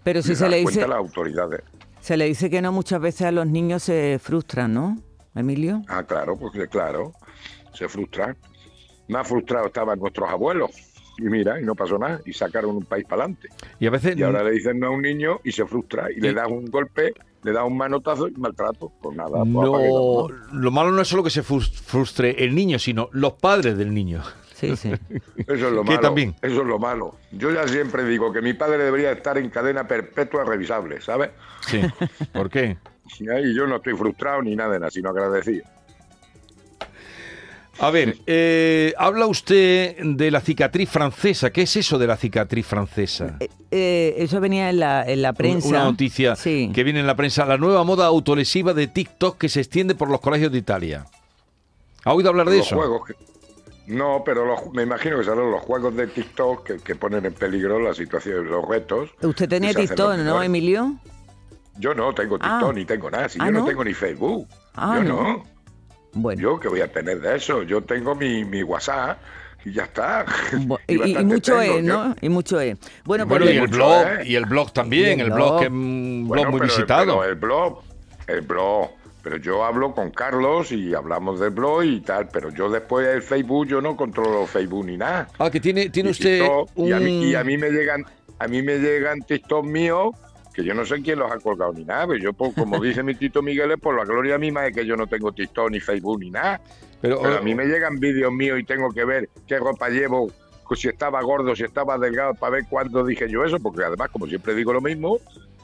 Pero 0.03 0.23
si 0.23 0.35
se 0.35 0.49
le, 0.49 0.63
cuenta 0.63 0.71
dice, 0.71 0.83
a 0.83 0.87
las 0.87 0.97
autoridades. 0.97 1.61
se 1.99 2.17
le 2.17 2.25
dice 2.25 2.49
que 2.49 2.63
no, 2.63 2.71
muchas 2.71 2.99
veces 2.99 3.27
a 3.27 3.31
los 3.31 3.45
niños 3.45 3.83
se 3.83 4.17
frustran, 4.19 4.73
¿no, 4.73 4.97
Emilio? 5.35 5.83
Ah, 5.87 6.03
claro, 6.03 6.35
porque 6.35 6.67
claro, 6.67 7.13
se 7.73 7.87
frustran. 7.87 8.35
Más 9.07 9.27
frustrados 9.27 9.67
estaban 9.67 9.99
nuestros 9.99 10.27
abuelos. 10.29 10.71
Y 11.19 11.23
mira, 11.23 11.61
y 11.61 11.63
no 11.63 11.75
pasó 11.75 11.99
nada, 11.99 12.21
y 12.25 12.33
sacaron 12.33 12.75
un 12.75 12.85
país 12.85 13.05
para 13.05 13.23
adelante. 13.25 13.49
Y 13.79 13.85
a 13.85 13.91
veces 13.91 14.17
Y 14.17 14.23
ahora 14.23 14.43
le 14.43 14.51
dicen 14.51 14.79
no 14.79 14.87
a 14.87 14.89
un 14.89 15.03
niño 15.03 15.39
y 15.43 15.51
se 15.51 15.63
frustra, 15.65 16.11
y 16.11 16.19
le 16.19 16.33
das 16.33 16.47
un 16.47 16.65
golpe, 16.65 17.13
le 17.43 17.51
das 17.51 17.63
un 17.65 17.77
manotazo 17.77 18.27
y 18.27 18.31
maltrato. 18.33 18.91
Pues 19.01 19.15
nada, 19.15 19.29
pues 19.43 19.47
no, 19.47 20.27
lo 20.51 20.71
malo 20.71 20.91
no 20.91 21.01
es 21.01 21.07
solo 21.07 21.23
que 21.23 21.29
se 21.29 21.43
frus- 21.43 21.71
frustre 21.71 22.43
el 22.43 22.55
niño, 22.55 22.79
sino 22.79 23.09
los 23.11 23.33
padres 23.33 23.77
del 23.77 23.93
niño. 23.93 24.21
Sí, 24.53 24.77
sí. 24.77 24.91
Eso 25.35 25.53
es 25.67 25.73
lo 25.73 25.81
que 25.83 25.89
malo. 25.89 25.99
también. 25.99 26.35
Eso 26.41 26.61
es 26.61 26.67
lo 26.67 26.79
malo. 26.79 27.15
Yo 27.33 27.51
ya 27.51 27.67
siempre 27.67 28.05
digo 28.05 28.31
que 28.31 28.41
mi 28.41 28.53
padre 28.53 28.77
debería 28.83 29.11
estar 29.11 29.37
en 29.37 29.49
cadena 29.49 29.85
perpetua 29.87 30.45
revisable, 30.45 31.01
¿sabes? 31.01 31.31
Sí. 31.61 31.81
¿Por 32.31 32.49
qué? 32.49 32.77
Y 33.19 33.53
yo 33.53 33.67
no 33.67 33.75
estoy 33.75 33.93
frustrado 33.95 34.41
ni 34.41 34.55
nada 34.55 34.73
de 34.73 34.79
nada, 34.79 34.91
sino 34.91 35.09
agradecido. 35.09 35.65
A 37.79 37.89
ver, 37.89 38.17
eh, 38.27 38.93
habla 38.97 39.25
usted 39.25 39.97
de 40.03 40.29
la 40.31 40.41
cicatriz 40.41 40.89
francesa. 40.89 41.49
¿Qué 41.51 41.63
es 41.63 41.75
eso 41.75 41.97
de 41.97 42.05
la 42.07 42.15
cicatriz 42.17 42.65
francesa? 42.65 43.37
Eh, 43.39 43.49
eh, 43.71 44.15
eso 44.19 44.39
venía 44.39 44.69
en 44.69 44.79
la, 44.79 45.03
en 45.03 45.21
la 45.21 45.33
prensa. 45.33 45.67
Una 45.69 45.83
noticia 45.85 46.35
Sí. 46.35 46.71
que 46.73 46.83
viene 46.83 46.99
en 46.99 47.07
la 47.07 47.15
prensa. 47.15 47.45
La 47.45 47.57
nueva 47.57 47.83
moda 47.83 48.05
autolesiva 48.05 48.73
de 48.73 48.87
TikTok 48.87 49.37
que 49.39 49.49
se 49.49 49.59
extiende 49.59 49.95
por 49.95 50.09
los 50.09 50.21
colegios 50.21 50.51
de 50.51 50.59
Italia. 50.59 51.05
¿Ha 52.05 52.13
oído 52.13 52.29
hablar 52.29 52.47
de 52.49 52.57
los 52.57 52.67
eso? 52.67 52.75
juegos 52.75 53.07
que- 53.07 53.15
No, 53.87 54.21
pero 54.23 54.45
los- 54.45 54.71
me 54.73 54.83
imagino 54.83 55.17
que 55.17 55.23
serán 55.25 55.51
los 55.51 55.61
juegos 55.61 55.95
de 55.95 56.07
TikTok 56.07 56.63
que, 56.65 56.77
que 56.77 56.95
ponen 56.95 57.25
en 57.25 57.33
peligro 57.33 57.79
la 57.79 57.93
situación, 57.93 58.45
los 58.49 58.65
retos. 58.67 59.09
Usted 59.21 59.49
tenía 59.49 59.73
TikTok, 59.73 60.17
¿no. 60.19 60.41
Emilio? 60.43 60.95
Yo 61.79 61.93
no 61.95 62.13
tengo 62.13 62.37
Ah. 62.39 62.59
TikTok 62.59 62.75
ni 62.75 62.85
tengo 62.85 63.09
nada. 63.11 63.27
Si 63.27 63.39
Ah, 63.41 63.45
yo 63.47 63.51
no, 63.51 63.59
¿no? 63.59 63.65
tengo 63.65 63.83
ni 63.83 63.93
Facebook. 63.93 64.47
Ah, 64.75 64.95
yo 64.99 65.03
no. 65.03 65.23
no. 65.23 65.52
Bueno. 66.13 66.41
Yo 66.41 66.59
que 66.59 66.67
voy 66.67 66.81
a 66.81 66.91
tener 66.91 67.19
de 67.21 67.35
eso. 67.35 67.63
Yo 67.63 67.81
tengo 67.83 68.15
mi, 68.15 68.45
mi 68.45 68.63
WhatsApp 68.63 69.17
y 69.65 69.73
ya 69.73 69.83
está. 69.83 70.25
Y 70.87 70.93
y, 70.93 70.95
y 70.95 70.97
bastante 70.97 71.23
mucho 71.23 71.57
tengo. 71.59 71.77
es, 71.77 71.85
Yo- 71.85 71.93
¿no? 71.93 72.15
Y 72.21 72.29
mucho 72.29 72.59
es. 72.59 72.77
Bueno, 73.05 73.27
pues 73.27 73.39
Bueno, 73.41 73.51
y 73.53 73.57
el 73.57 73.67
blog, 73.67 74.05
¿eh? 74.07 74.23
y 74.25 74.35
el 74.35 74.45
blog 74.45 74.71
también, 74.73 75.19
el 75.19 75.27
el 75.27 75.31
blog 75.33 75.47
blog. 75.49 75.59
que 75.59 75.65
es 75.65 75.71
un 75.71 76.25
Bueno, 76.27 76.41
blog 76.43 76.51
muy 76.51 76.59
pero- 76.61 76.73
visitado. 76.73 77.05
pero 77.19 77.23
el 77.25 77.35
blog, 77.35 77.81
el 78.27 78.41
blog. 78.41 78.89
Pero 79.23 79.37
yo 79.37 79.63
hablo 79.63 79.93
con 79.95 80.11
Carlos 80.11 80.73
y 80.73 80.93
hablamos 80.93 81.39
del 81.39 81.51
blog 81.51 81.85
y 81.85 82.01
tal. 82.01 82.27
Pero 82.27 82.49
yo 82.49 82.69
después 82.69 83.07
el 83.07 83.21
Facebook, 83.21 83.67
yo 83.67 83.79
no 83.81 83.95
controlo 83.95 84.45
Facebook 84.45 84.85
ni 84.85 84.97
nada. 84.97 85.29
Ah, 85.39 85.49
que 85.49 85.61
tiene, 85.61 85.89
tiene 85.89 86.09
y 86.09 86.11
usted 86.11 86.39
TikTok, 86.41 86.69
un... 86.75 86.87
y, 86.89 86.91
a 86.91 86.99
mí, 86.99 87.29
y 87.29 87.35
a 87.35 87.43
mí 87.45 87.57
me 87.57 87.69
llegan 87.71 88.05
a 88.39 88.47
mí 88.49 88.61
me 88.61 88.79
llegan 88.79 89.21
TikTok 89.21 89.63
míos 89.65 90.09
que 90.53 90.63
yo 90.63 90.73
no 90.73 90.85
sé 90.85 91.01
quién 91.01 91.19
los 91.19 91.31
ha 91.31 91.37
colgado 91.39 91.73
ni 91.73 91.83
nada 91.83 92.07
pero 92.07 92.19
yo 92.19 92.33
pues, 92.33 92.53
como 92.53 92.79
dice 92.79 93.01
mi 93.03 93.15
Tito 93.15 93.41
Miguel 93.41 93.71
es 93.71 93.79
por 93.79 93.95
la 93.97 94.05
gloria 94.05 94.37
misma 94.37 94.61
de 94.63 94.71
que 94.71 94.85
yo 94.85 94.95
no 94.95 95.07
tengo 95.07 95.31
TikTok 95.31 95.71
ni 95.71 95.79
Facebook 95.79 96.19
ni 96.19 96.29
nada 96.29 96.61
Pero, 97.01 97.19
pero 97.21 97.37
a 97.37 97.41
mí 97.41 97.55
me 97.55 97.65
llegan 97.65 97.99
vídeos 97.99 98.31
míos 98.31 98.59
y 98.59 98.63
tengo 98.63 98.89
que 98.91 99.03
ver 99.05 99.29
qué 99.47 99.57
ropa 99.59 99.89
llevo 99.89 100.31
pues, 100.67 100.79
si 100.81 100.87
estaba 100.89 101.21
gordo 101.21 101.55
si 101.55 101.63
estaba 101.63 101.97
delgado 101.97 102.33
para 102.35 102.51
ver 102.51 102.63
cuándo 102.69 103.03
dije 103.05 103.27
yo 103.29 103.43
eso 103.43 103.59
porque 103.59 103.83
además 103.83 104.09
como 104.11 104.27
siempre 104.27 104.53
digo 104.55 104.71
lo 104.73 104.81
mismo 104.81 105.17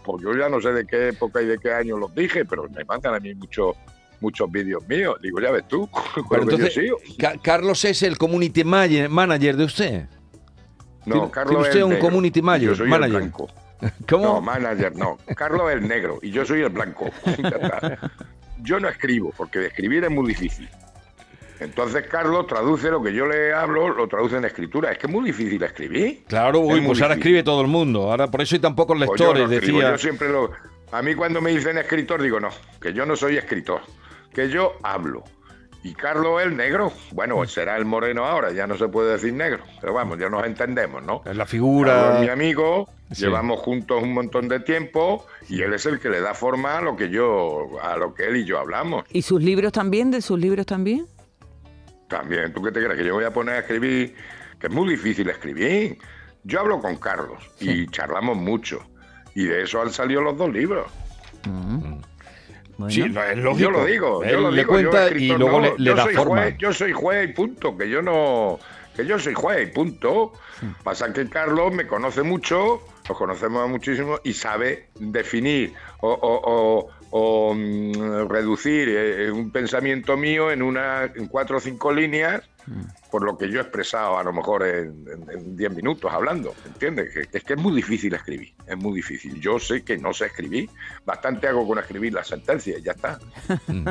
porque 0.03 0.24
yo 0.24 0.34
ya 0.36 0.50
no 0.50 0.60
sé 0.60 0.72
de 0.72 0.86
qué 0.88 1.10
época 1.10 1.41
y 1.41 1.46
de 1.46 1.60
qué 1.60 1.72
año 1.72 1.98
los 1.98 2.15
dije, 2.15 2.43
pero 2.46 2.67
me 2.69 2.84
mandan 2.86 3.13
a 3.13 3.19
mí 3.19 3.36
muchos 3.36 3.75
muchos 4.22 4.50
vídeos 4.51 4.88
míos. 4.88 5.15
Digo, 5.22 5.39
ya 5.39 5.51
ves 5.51 5.67
tú, 5.67 5.88
Pero 6.29 6.43
yo 6.46 6.51
entonces, 6.51 6.74
sigo. 6.74 6.98
Ca- 7.19 7.36
Carlos 7.41 7.86
es 7.86 8.01
el 8.01 8.17
community 8.17 8.63
ma- 8.63 8.88
manager 9.10 9.55
de 9.58 9.63
usted. 9.65 10.05
No, 11.05 11.29
Carlos 11.29 11.67
es 11.67 11.84
un 11.84 11.98
community 11.98 12.41
manager, 12.41 12.69
Yo 12.69 12.75
soy 12.75 12.89
manager. 12.89 13.15
el 13.15 13.22
blanco. 13.22 13.48
¿Cómo? 14.09 14.24
No, 14.25 14.41
manager 14.41 14.95
no. 14.95 15.17
Carlos 15.36 15.69
es 15.69 15.77
el 15.77 15.88
negro 15.88 16.19
y 16.21 16.31
yo 16.31 16.45
soy 16.45 16.62
el 16.62 16.69
blanco. 16.69 17.09
Yo 18.62 18.77
no 18.79 18.89
escribo, 18.89 19.33
porque 19.38 19.65
escribir 19.67 20.03
es 20.03 20.12
muy 20.12 20.27
difícil. 20.27 20.67
Entonces 21.62 22.05
Carlos 22.07 22.45
traduce 22.48 22.89
lo 22.89 23.01
que 23.01 23.13
yo 23.13 23.25
le 23.25 23.53
hablo, 23.53 23.89
lo 23.89 24.07
traduce 24.07 24.36
en 24.38 24.43
escritura. 24.45 24.91
Es 24.91 24.98
que 24.98 25.07
es 25.07 25.13
muy 25.13 25.25
difícil 25.25 25.62
escribir. 25.63 26.24
Claro, 26.27 26.59
uy, 26.59 26.79
Es 26.79 26.86
pues 26.86 27.01
ahora 27.01 27.15
difícil. 27.15 27.36
escribe 27.36 27.43
todo 27.43 27.62
el 27.62 27.67
mundo. 27.67 28.12
Ahora 28.12 28.27
por 28.27 28.41
eso 28.41 28.55
hay 28.55 28.62
tan 28.62 28.75
pocos 28.75 28.98
Pues 28.98 29.09
lectores, 29.12 29.43
yo 29.43 29.48
no 29.48 29.53
escribo, 29.53 29.77
decía. 29.79 29.91
yo 29.91 29.98
siempre 29.98 30.29
lo. 30.29 30.51
A 30.91 31.01
mí 31.01 31.15
cuando 31.15 31.39
me 31.41 31.51
dicen 31.51 31.77
escritor 31.77 32.21
digo 32.21 32.39
no, 32.39 32.50
que 32.81 32.91
yo 32.93 33.05
no 33.05 33.15
soy 33.15 33.38
escritor, 33.38 33.81
que 34.33 34.50
yo 34.50 34.74
hablo. 34.83 35.24
Y 35.81 35.93
Carlos 35.93 36.41
el 36.43 36.57
negro, 36.57 36.91
bueno, 37.12 37.45
será 37.45 37.77
el 37.77 37.86
moreno 37.86 38.25
ahora, 38.25 38.51
ya 38.51 38.67
no 38.67 38.77
se 38.77 38.89
puede 38.89 39.13
decir 39.13 39.33
negro, 39.33 39.63
pero 39.79 39.93
vamos, 39.93 40.19
ya 40.19 40.27
nos 40.29 40.45
entendemos, 40.45 41.01
¿no? 41.03 41.21
Es 41.25 41.36
la 41.38 41.45
Carlos 41.45 41.50
figura. 41.50 42.15
es 42.15 42.19
mi 42.21 42.29
amigo, 42.29 42.89
Sí. 43.12 43.21
llevamos 43.25 43.59
juntos 43.62 44.03
un 44.03 44.13
montón 44.13 44.50
de 44.50 44.59
tiempo 44.59 45.25
y 45.48 45.62
él 45.62 45.74
es 45.74 45.86
el 45.86 46.00
que 46.00 46.09
le 46.09 46.19
da 46.21 46.33
forma 46.33 46.77
a 46.77 46.81
lo 46.81 46.95
que 46.98 47.09
yo, 47.09 47.79
a 47.81 47.95
lo 47.98 48.13
que 48.13 48.27
él 48.27 48.38
y 48.38 48.45
yo 48.45 48.59
hablamos. 48.59 49.05
¿Y 49.09 49.21
sus 49.21 49.41
libros 49.41 49.71
también? 49.71 50.12
¿De 50.12 50.21
sus 50.21 50.38
libros 50.38 50.65
también? 50.65 51.07
También, 52.09 52.51
¿tú 52.53 52.62
qué 52.62 52.71
te 52.71 52.83
crees? 52.83 52.98
Que 52.98 53.05
yo 53.05 53.13
voy 53.15 53.24
a 53.24 53.31
poner 53.31 53.55
a 53.55 53.59
escribir, 53.59 54.15
que 54.59 54.67
es 54.67 54.74
muy 54.74 54.89
difícil 54.89 55.29
escribir. 55.29 55.98
Yo 56.43 56.59
hablo 56.59 56.79
con 56.81 56.98
Carlos 56.98 57.39
y 57.59 57.88
charlamos 57.88 58.36
mucho. 58.38 58.81
Y 59.33 59.45
de 59.45 59.63
eso 59.63 59.81
han 59.81 59.91
salido 59.91 60.21
los 60.21 60.38
dos 60.38 60.51
libros. 60.51 60.88
Sí, 62.89 63.03
no, 63.09 63.24
es 63.24 63.38
lógico. 63.38 63.59
Yo 63.59 63.71
lo 63.71 63.86
digo, 63.86 64.24
yo 64.24 64.29
Él 64.29 64.41
lo 64.43 64.51
le 64.51 64.57
digo. 64.62 64.79
yo 64.79 64.89
cuenta 64.91 65.01
y 65.01 65.05
escritor 65.07 65.39
luego 65.39 65.59
no, 65.59 65.65
le, 65.65 65.74
le 65.77 65.89
yo 65.89 65.95
da 65.95 66.05
forma. 66.15 66.41
Juez, 66.43 66.55
yo 66.59 66.74
soy 66.74 66.93
juez 66.93 67.29
y 67.29 67.33
punto, 67.33 67.77
que 67.77 67.89
yo 67.89 68.01
no, 68.01 68.59
que 68.95 69.05
yo 69.05 69.19
soy 69.19 69.33
juez 69.33 69.67
y 69.67 69.71
punto. 69.74 70.33
Pasa 70.83 71.12
que 71.12 71.27
Carlos 71.29 71.74
me 71.74 71.88
conoce 71.88 72.21
mucho, 72.24 72.81
nos 73.07 73.17
conocemos 73.17 73.67
muchísimo 73.69 74.19
y 74.24 74.33
sabe 74.33 74.89
definir 74.95 75.74
o, 76.01 76.09
o- 76.12 76.41
o- 76.45 76.89
o, 77.12 77.53
mm, 77.55 78.27
reducir 78.29 78.88
eh, 78.89 79.31
un 79.31 79.51
pensamiento 79.51 80.15
mío 80.15 80.51
en 80.51 80.62
una, 80.62 81.05
en 81.05 81.27
cuatro 81.27 81.57
o 81.57 81.59
cinco 81.59 81.91
líneas. 81.91 82.41
Por 83.11 83.23
lo 83.23 83.38
que 83.38 83.49
yo 83.49 83.59
he 83.59 83.61
expresado 83.63 84.17
a 84.17 84.23
lo 84.23 84.31
mejor 84.33 84.63
en 84.65 85.05
en- 85.07 85.29
en 85.39 85.57
diez 85.57 85.71
minutos 85.73 86.11
hablando, 86.13 86.53
¿entiendes? 86.65 87.13
Que, 87.13 87.21
que 87.25 87.38
es 87.39 87.43
que 87.43 87.53
es 87.53 87.59
muy 87.59 87.75
difícil 87.75 88.13
escribir, 88.13 88.53
es 88.67 88.77
muy 88.77 88.93
difícil. 88.95 89.39
Yo 89.41 89.59
sé 89.59 89.83
que 89.83 89.97
no 89.97 90.13
sé 90.13 90.27
escribir, 90.27 90.69
bastante 91.05 91.47
hago 91.47 91.67
con 91.67 91.79
escribir 91.79 92.13
las 92.13 92.27
sentencias 92.27 92.79
y 92.79 92.81
ya 92.83 92.91
está 92.91 93.19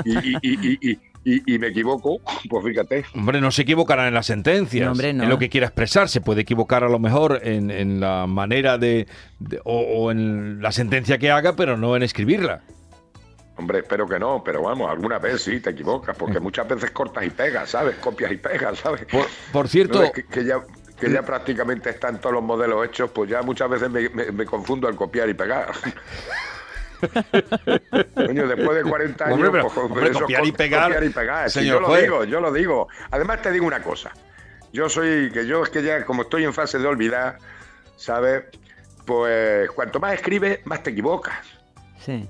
y, 0.04 0.18
y- 0.18 0.36
y- 0.42 0.68
y- 0.72 0.90
y- 0.92 0.98
y- 1.24 1.54
y 1.54 1.58
me 1.58 1.66
equivoco, 1.68 2.20
pues 2.48 2.64
fíjate. 2.64 3.04
Hombre, 3.14 3.40
no 3.40 3.50
se 3.50 3.62
equivocará 3.62 4.06
en 4.08 4.14
las 4.14 4.26
sentencias. 4.26 4.84
No, 4.86 4.92
hombre, 4.92 5.12
no. 5.12 5.24
En 5.24 5.28
lo 5.28 5.38
que 5.38 5.48
quiera 5.50 5.66
expresar. 5.66 6.08
Se 6.08 6.20
puede 6.20 6.42
equivocar 6.42 6.84
a 6.84 6.88
lo 6.88 6.98
mejor 7.00 7.40
en, 7.42 7.70
en 7.70 8.00
la 8.00 8.26
manera 8.26 8.78
de. 8.78 9.06
de- 9.40 9.60
o, 9.64 9.80
o 9.80 10.10
en 10.12 10.62
la 10.62 10.70
sentencia 10.72 11.18
que 11.18 11.30
haga, 11.30 11.54
pero 11.56 11.76
no 11.76 11.96
en 11.96 12.02
escribirla. 12.04 12.62
Hombre, 13.58 13.80
espero 13.80 14.06
que 14.08 14.18
no, 14.18 14.42
pero 14.44 14.62
vamos, 14.62 14.88
alguna 14.90 15.18
vez 15.18 15.42
sí 15.42 15.58
te 15.60 15.70
equivocas, 15.70 16.16
porque 16.16 16.38
muchas 16.40 16.66
veces 16.68 16.90
cortas 16.92 17.24
y 17.24 17.30
pegas, 17.30 17.68
¿sabes? 17.70 17.96
Copias 17.96 18.30
y 18.32 18.36
pegas, 18.36 18.78
¿sabes? 18.78 19.04
Por, 19.06 19.26
por 19.52 19.68
cierto, 19.68 20.00
No, 20.02 20.12
que, 20.12 20.24
que 20.24 20.44
ya, 20.44 20.60
que 20.98 21.10
ya 21.10 21.22
prácticamente 21.22 21.90
están 21.90 22.20
todos 22.20 22.34
los 22.34 22.42
modelos 22.44 22.86
hechos, 22.86 23.10
pues 23.12 23.28
ya 23.28 23.42
muchas 23.42 23.68
veces 23.68 23.90
me, 23.90 24.08
me- 24.10 24.30
me 24.30 24.46
confundo 24.46 24.86
al 24.88 24.94
copiar 24.96 25.28
y 25.28 25.34
pegar. 25.34 25.72
Coño, 28.14 28.46
después 28.48 28.76
de 28.76 28.82
40 28.88 29.24
años, 29.24 29.34
Hombre, 29.34 29.50
pero- 29.50 29.64
pues, 29.64 29.76
hombre, 29.78 30.10
eso 30.10 30.20
copiar 30.20 30.46
y 30.46 30.52
pegar, 30.52 30.82
copiar 30.84 31.04
y 31.04 31.10
pegar. 31.10 31.50
Sí, 31.50 31.60
señor 31.60 31.82
yo 31.82 31.88
lo 31.88 31.96
digo, 31.96 32.24
yo 32.24 32.40
lo 32.40 32.52
digo. 32.52 32.88
Además 33.10 33.42
te 33.42 33.50
digo 33.52 33.66
una 33.66 33.82
cosa. 33.82 34.12
Yo 34.72 34.88
soy, 34.88 35.30
que 35.32 35.46
yo 35.46 35.62
es 35.62 35.70
que 35.70 35.82
ya 35.82 36.04
como 36.04 36.22
estoy 36.22 36.44
en 36.44 36.52
fase 36.52 36.78
de 36.78 36.86
olvidar, 36.86 37.38
¿sabes? 37.96 38.44
Pues 39.06 39.70
cuanto 39.70 39.98
más 40.00 40.14
escribes, 40.14 40.60
más 40.66 40.82
te 40.82 40.90
equivocas, 40.90 41.38
sí. 41.98 42.28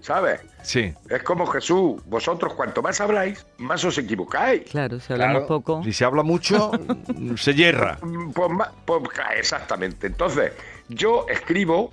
¿Sabes? 0.00 0.40
sí. 0.62 0.92
Es 1.08 1.22
como 1.22 1.46
Jesús, 1.46 2.02
vosotros 2.06 2.54
cuanto 2.54 2.82
más 2.82 3.00
habláis, 3.00 3.46
más 3.58 3.84
os 3.84 3.96
equivocáis. 3.98 4.62
Claro, 4.70 4.98
si 5.00 5.12
hablamos 5.12 5.32
Claro, 5.40 5.46
poco. 5.46 5.84
Si 5.84 5.92
se 5.92 6.04
habla 6.04 6.22
mucho, 6.22 6.70
se 7.36 7.54
hierra. 7.54 7.98
Pues, 8.34 8.50
pues, 8.84 9.02
exactamente. 9.36 10.06
Entonces, 10.06 10.52
yo 10.88 11.26
escribo 11.28 11.92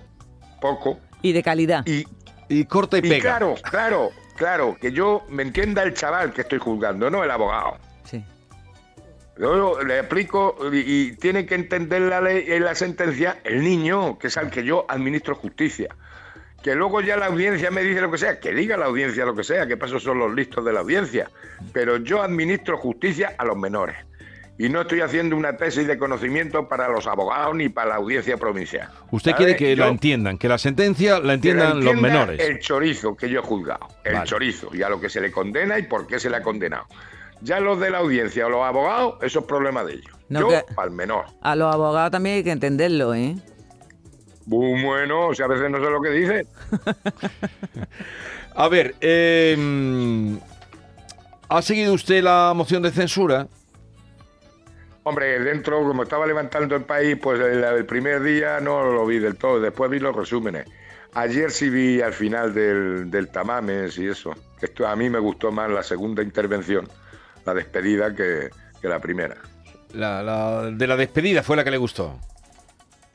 poco 0.61 0.99
Y 1.21 1.31
de 1.33 1.43
calidad. 1.43 1.83
y, 1.85 2.05
Y 2.49 2.65
corta 2.65 2.97
y, 2.97 2.99
y 2.99 3.09
pega. 3.09 3.21
claro, 3.21 3.55
claro, 3.69 4.09
claro, 4.35 4.75
que 4.79 4.91
yo 4.91 5.23
me 5.29 5.43
entienda 5.43 5.83
el 5.83 5.93
chaval 5.93 6.33
que 6.33 6.41
estoy 6.41 6.59
juzgando, 6.59 7.09
no 7.09 7.23
el 7.23 7.31
abogado. 7.31 7.77
Sí. 8.05 8.23
Yo 9.39 9.81
le 9.83 9.99
explico 9.99 10.55
y, 10.73 10.77
y 11.09 11.11
tiene 11.17 11.45
que 11.45 11.55
entender 11.55 12.01
la 12.03 12.21
ley 12.21 12.43
y 12.47 12.59
la 12.59 12.73
sentencia 12.73 13.39
el 13.43 13.61
niño, 13.63 14.17
que 14.17 14.27
es 14.27 14.37
al 14.37 14.49
que 14.49 14.63
yo 14.63 14.85
administro 14.89 15.35
justicia. 15.35 15.95
Que 16.67 16.75
luego 16.75 16.99
ya 16.99 17.15
la 17.15 17.27
audiencia 17.27 17.71
me 17.71 17.81
dice 17.81 18.01
lo 18.01 18.11
que 18.11 18.17
sea, 18.17 18.41
que 18.41 18.51
diga 18.53 18.75
la 18.75 18.87
audiencia 18.87 19.23
lo 19.23 19.33
que 19.33 19.45
sea, 19.45 19.65
que 19.67 19.77
paso 19.77 20.01
son 20.01 20.19
los 20.19 20.35
listos 20.35 20.65
de 20.65 20.73
la 20.73 20.81
audiencia. 20.81 21.31
Pero 21.71 21.95
yo 21.95 22.21
administro 22.21 22.77
justicia 22.77 23.35
a 23.37 23.45
los 23.45 23.55
menores. 23.55 23.95
Y 24.57 24.67
no 24.67 24.81
estoy 24.81 24.99
haciendo 24.99 25.37
una 25.37 25.55
tesis 25.55 25.87
de 25.87 25.97
conocimiento 25.97 26.67
para 26.67 26.89
los 26.89 27.07
abogados 27.07 27.55
ni 27.55 27.69
para 27.69 27.91
la 27.91 27.95
audiencia 27.95 28.35
provincial. 28.35 28.89
Usted 29.11 29.31
quiere 29.37 29.55
que 29.55 29.77
Yo- 29.77 29.85
la 29.85 29.89
entiendan, 29.91 30.37
que 30.37 30.49
la 30.49 30.57
sentencia 30.57 31.19
la 31.21 31.35
entiendan 31.35 31.81
los 31.85 31.95
menores. 31.95 32.37
El 32.41 32.59
chorizo 32.59 33.15
que 33.15 33.29
yo 33.29 33.39
he 33.39 33.43
juzgado, 33.43 33.87
el 34.03 34.15
Vale. 34.15 34.25
chorizo, 34.27 34.69
y 34.75 34.83
a 34.83 34.89
lo 34.89 34.99
que 34.99 35.07
se 35.07 35.21
le 35.21 35.31
condena 35.31 35.79
y 35.79 35.83
por 35.83 36.05
qué 36.05 36.19
se 36.19 36.29
le 36.29 36.35
ha 36.35 36.41
condenado. 36.43 36.83
Ya 37.39 37.61
los 37.61 37.79
de 37.79 37.91
la 37.91 37.99
audiencia 37.99 38.45
o 38.45 38.49
los 38.49 38.65
abogados, 38.65 39.15
eso 39.21 39.39
es 39.39 39.45
problema 39.45 39.85
de 39.85 39.93
ellos. 39.93 40.13
No, 40.27 40.41
yo, 40.51 40.65
al 40.75 40.91
menor. 40.91 41.27
A 41.43 41.55
los 41.55 41.73
abogados 41.73 42.11
también 42.11 42.35
hay 42.35 42.43
que 42.43 42.51
entenderlo, 42.51 43.15
¿eh? 43.15 43.37
Bueno, 44.49 45.33
sea, 45.33 45.45
a 45.45 45.49
veces 45.49 45.69
no 45.69 45.77
sé 45.77 45.89
lo 45.91 46.01
que 46.01 46.09
dicen. 46.09 46.47
A 48.55 48.67
ver, 48.69 48.95
eh, 49.01 50.35
¿ha 51.49 51.61
seguido 51.61 51.93
usted 51.93 52.23
la 52.23 52.53
moción 52.55 52.81
de 52.81 52.91
censura? 52.91 53.47
Hombre, 55.03 55.39
dentro, 55.39 55.79
como 55.87 56.03
estaba 56.03 56.25
levantando 56.25 56.75
el 56.75 56.83
país, 56.83 57.17
pues 57.21 57.39
el, 57.39 57.63
el 57.63 57.85
primer 57.85 58.21
día 58.23 58.59
no 58.59 58.91
lo 58.91 59.05
vi 59.05 59.19
del 59.19 59.35
todo, 59.37 59.59
después 59.59 59.91
vi 59.91 59.99
los 59.99 60.15
resúmenes. 60.15 60.65
Ayer 61.13 61.51
sí 61.51 61.69
vi 61.69 62.01
al 62.01 62.13
final 62.13 62.53
del, 62.53 63.09
del 63.11 63.29
Tamames 63.29 63.97
y 63.99 64.07
eso. 64.07 64.33
Esto 64.61 64.87
a 64.87 64.95
mí 64.95 65.09
me 65.09 65.19
gustó 65.19 65.51
más 65.51 65.69
la 65.69 65.83
segunda 65.83 66.23
intervención, 66.23 66.87
la 67.45 67.53
despedida, 67.53 68.13
que, 68.15 68.49
que 68.81 68.87
la 68.87 68.99
primera. 68.99 69.35
La, 69.93 70.21
la- 70.23 70.71
de 70.71 70.87
la 70.87 70.97
despedida 70.97 71.43
fue 71.43 71.55
la 71.55 71.63
que 71.63 71.71
le 71.71 71.77
gustó. 71.77 72.19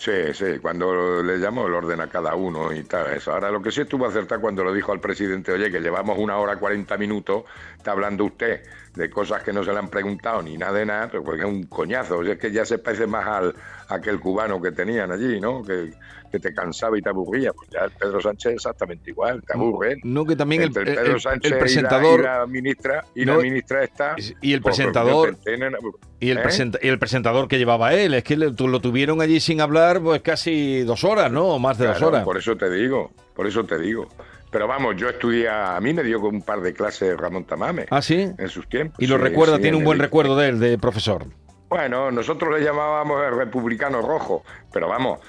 Sí, 0.05 0.35
sí, 0.35 0.59
cuando 0.61 1.23
le 1.23 1.39
llamó 1.39 1.69
el 1.69 1.75
orden 1.75 2.01
a 2.01 2.09
cada 2.09 2.35
uno 2.35 2.73
y 2.73 2.83
tal, 2.83 3.13
eso. 3.13 3.33
Ahora, 3.33 3.53
lo 3.53 3.63
que 3.63 3.71
sí 3.71 3.83
estuvo 3.83 4.05
acertado 4.05 4.41
cuando 4.41 4.65
lo 4.65 4.73
dijo 4.73 4.91
al 4.91 4.99
presidente, 4.99 5.53
oye, 5.53 5.71
que 5.71 5.79
llevamos 5.79 6.19
una 6.19 6.39
hora 6.39 6.57
40 6.57 6.99
minutos, 6.99 7.45
está 7.77 7.93
hablando 7.93 8.25
usted 8.25 8.65
de 8.95 9.09
cosas 9.09 9.45
que 9.45 9.53
no 9.53 9.63
se 9.63 9.71
le 9.73 9.79
han 9.79 9.89
preguntado 9.89 10.43
ni 10.43 10.59
nada 10.59 10.73
de 10.73 10.87
nada, 10.87 11.09
porque 11.09 11.43
es 11.43 11.47
un 11.47 11.67
coñazo. 11.67 12.19
O 12.19 12.25
sea, 12.25 12.33
es 12.33 12.41
que 12.41 12.51
ya 12.51 12.65
se 12.65 12.79
parece 12.79 13.07
más 13.07 13.29
al 13.29 13.55
aquel 13.95 14.21
cubano 14.21 14.61
que 14.61 14.73
tenían 14.73 15.11
allí, 15.13 15.41
¿no? 15.41 15.63
Que, 15.63 15.91
que 16.31 16.39
te 16.39 16.55
cansaba 16.55 16.99
y 16.99 17.03
te 17.03 17.11
aburría. 17.11 17.53
Pues 17.53 17.69
ya 17.71 17.81
el 17.85 17.91
Pedro 17.91 18.21
Sánchez 18.21 18.55
exactamente 18.55 19.11
igual, 19.11 19.43
te 19.47 19.53
aburre. 19.55 19.97
No, 20.03 20.25
que 20.25 20.35
también 20.35 20.63
el, 20.63 20.69
Entre 20.69 20.83
el- 20.91 20.95
Pedro 20.97 21.15
el- 21.17 21.21
Sánchez 21.21 21.45
el 21.45 21.49
y 21.51 21.53
la- 21.55 21.59
presentador 21.61 22.21
y 22.21 22.23
la, 22.23 22.47
ministra 22.47 23.05
y 23.15 23.25
No, 23.27 23.37
la 23.37 23.43
ministra 23.43 23.85
está 23.85 24.15
y 24.41 24.53
el 24.53 24.63
pues, 24.63 24.77
presentador 24.77 25.29
pues, 25.37 25.45
tienen- 25.45 25.75
y 26.21 26.31
el, 26.31 26.39
¿eh? 26.39 26.43
presenta- 26.43 26.79
y 26.83 26.89
el 26.89 26.99
presentador 26.99 27.49
que 27.49 27.59
llevaba 27.59 27.93
él, 27.95 28.15
es 28.15 28.25
que 28.25 28.37
le- 28.37 28.51
lo 28.51 28.81
tuvieron 28.81 29.21
allí 29.21 29.41
sin 29.41 29.61
hablar 29.61 30.01
pues 30.01 30.23
casi 30.23 30.83
dos 30.83 31.05
horas, 31.05 31.31
¿no? 31.31 31.49
O 31.49 31.59
más 31.59 31.77
de 31.79 31.87
dos 31.87 32.01
horas. 32.03 32.25
Por 32.25 32.39
eso 32.39 32.57
te 32.57 32.71
digo, 32.71 33.11
por 33.35 33.47
eso 33.47 33.65
te 33.65 33.79
digo. 33.79 34.09
Pero 34.51 34.67
vamos, 34.69 34.97
yo 34.99 35.09
estudié, 35.09 35.49
a 35.49 35.81
mí 35.81 35.95
me 35.95 36.03
dio 36.03 36.21
un 36.21 36.43
par 36.43 36.61
de 36.61 36.75
clases 36.75 37.17
Ramón 37.17 37.45
Tamame 37.45 37.87
Ah, 37.89 38.03
sí. 38.03 38.29
en 38.37 38.49
sus 38.49 38.69
tiempos. 38.69 38.97
Y 39.01 39.07
lo 39.07 39.17
Sí, 39.17 39.23
recuerda, 39.23 39.57
sí, 39.57 39.63
tiene 39.63 39.77
en 39.79 39.83
un 39.83 39.85
buen 39.87 39.97
el- 39.97 40.03
recuerdo 40.03 40.37
de 40.37 40.49
él, 40.51 40.61
de 40.61 40.77
profesor. 40.77 41.25
Bueno, 41.73 42.11
nosotros 42.11 42.59
le 42.59 42.63
llamábamos 42.63 43.25
el 43.25 43.35
republicano 43.35 44.03
rojo, 44.03 44.45
pero 44.71 44.89
vamos, 44.89 45.21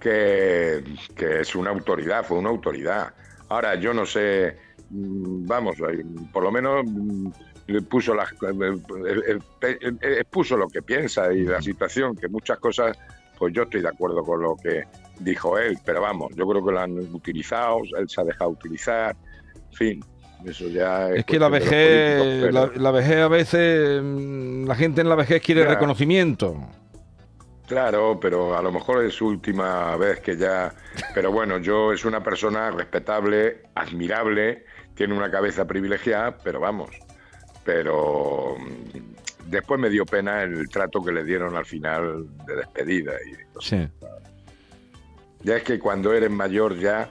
que, 0.00 0.82
que 1.14 1.42
es 1.42 1.54
una 1.54 1.70
autoridad, 1.70 2.24
fue 2.24 2.38
una 2.38 2.48
autoridad. 2.48 3.14
Ahora, 3.48 3.76
yo 3.76 3.94
no 3.94 4.04
sé, 4.04 4.56
mm, 4.90 5.46
vamos, 5.46 5.76
eh, 5.78 6.04
por 6.32 6.42
lo 6.42 6.50
menos 6.50 6.84
puso 7.88 8.16
expuso 10.02 10.56
lo 10.56 10.66
que 10.66 10.82
piensa 10.82 11.32
y 11.32 11.44
la 11.44 11.62
situación, 11.62 12.16
que 12.16 12.26
muchas 12.26 12.58
cosas, 12.58 12.98
pues 13.38 13.54
yo 13.54 13.62
estoy 13.62 13.82
de 13.82 13.88
acuerdo 13.90 14.24
con 14.24 14.42
lo 14.42 14.56
que 14.56 14.82
dijo 15.20 15.56
él, 15.56 15.78
pero 15.84 16.00
vamos, 16.00 16.34
yo 16.34 16.48
creo 16.48 16.64
que 16.64 16.72
lo 16.72 16.80
han 16.80 16.98
utilizado, 17.14 17.78
él 17.96 18.08
se 18.08 18.20
ha 18.20 18.24
dejado 18.24 18.50
utilizar, 18.50 19.14
en 19.54 19.76
fin, 19.76 20.04
eso 20.46 20.68
ya 20.68 21.08
es, 21.10 21.18
Es 21.20 21.24
que 21.24 21.38
la 21.38 21.48
vejez, 21.48 22.52
la, 22.52 22.70
la 22.74 22.90
vejez 22.90 23.16
a 23.18 23.28
veces, 23.28 24.00
mm, 24.02 24.66
la 24.66 24.74
gente 24.74 25.00
en 25.00 25.08
la 25.08 25.14
vejez 25.14 25.42
quiere 25.42 25.62
Ya. 25.62 25.68
reconocimiento. 25.70 26.56
Claro, 27.68 28.18
pero 28.20 28.56
a 28.56 28.62
lo 28.62 28.70
mejor 28.72 29.04
es 29.04 29.14
su 29.14 29.26
última 29.28 29.96
vez 29.96 30.20
que 30.20 30.36
ya... 30.36 30.74
Pero 31.14 31.32
bueno, 31.32 31.58
yo 31.58 31.92
es 31.92 32.04
una 32.04 32.22
persona 32.22 32.70
respetable, 32.70 33.62
admirable, 33.74 34.64
tiene 34.94 35.14
una 35.14 35.30
cabeza 35.30 35.66
privilegiada, 35.66 36.36
pero 36.36 36.60
vamos. 36.60 36.90
Pero 37.64 38.56
mm, 38.58 39.48
después 39.50 39.80
me 39.80 39.88
dio 39.88 40.04
pena 40.04 40.42
el 40.42 40.68
trato 40.68 41.02
que 41.02 41.12
le 41.12 41.24
dieron 41.24 41.56
al 41.56 41.64
final 41.64 42.26
de 42.46 42.56
despedida. 42.56 43.12
Y, 43.26 43.36
Sí. 43.62 43.88
ya 45.44 45.56
es 45.56 45.62
que 45.62 45.78
cuando 45.78 46.12
eres 46.12 46.30
mayor 46.30 46.76
ya 46.78 47.10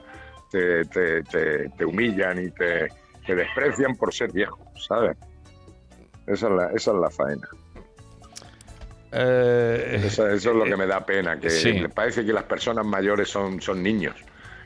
te, 0.51 0.83
te- 0.85 1.23
te- 1.23 1.69
te 1.69 1.85
humillan 1.85 2.43
y 2.45 2.51
te, 2.51 2.89
te 3.25 3.35
desprecian 3.35 3.95
por 3.95 4.13
ser 4.13 4.31
viejo, 4.31 4.59
¿sabes? 4.87 5.17
Esa 6.27 6.47
es 6.47 6.53
la, 6.53 6.65
esa 6.71 6.91
es 6.91 6.97
la 6.97 7.09
faena. 7.09 7.47
Eh, 9.13 10.01
Eso, 10.05 10.27
eso 10.29 10.51
es 10.51 10.55
lo 10.55 10.63
que 10.63 10.77
me 10.77 10.87
da 10.87 11.05
pena, 11.05 11.39
que 11.39 11.49
Sí. 11.49 11.83
parece 11.93 12.25
que 12.25 12.31
las 12.31 12.43
personas 12.45 12.85
mayores 12.85 13.29
son, 13.29 13.61
son 13.61 13.83
niños. 13.83 14.15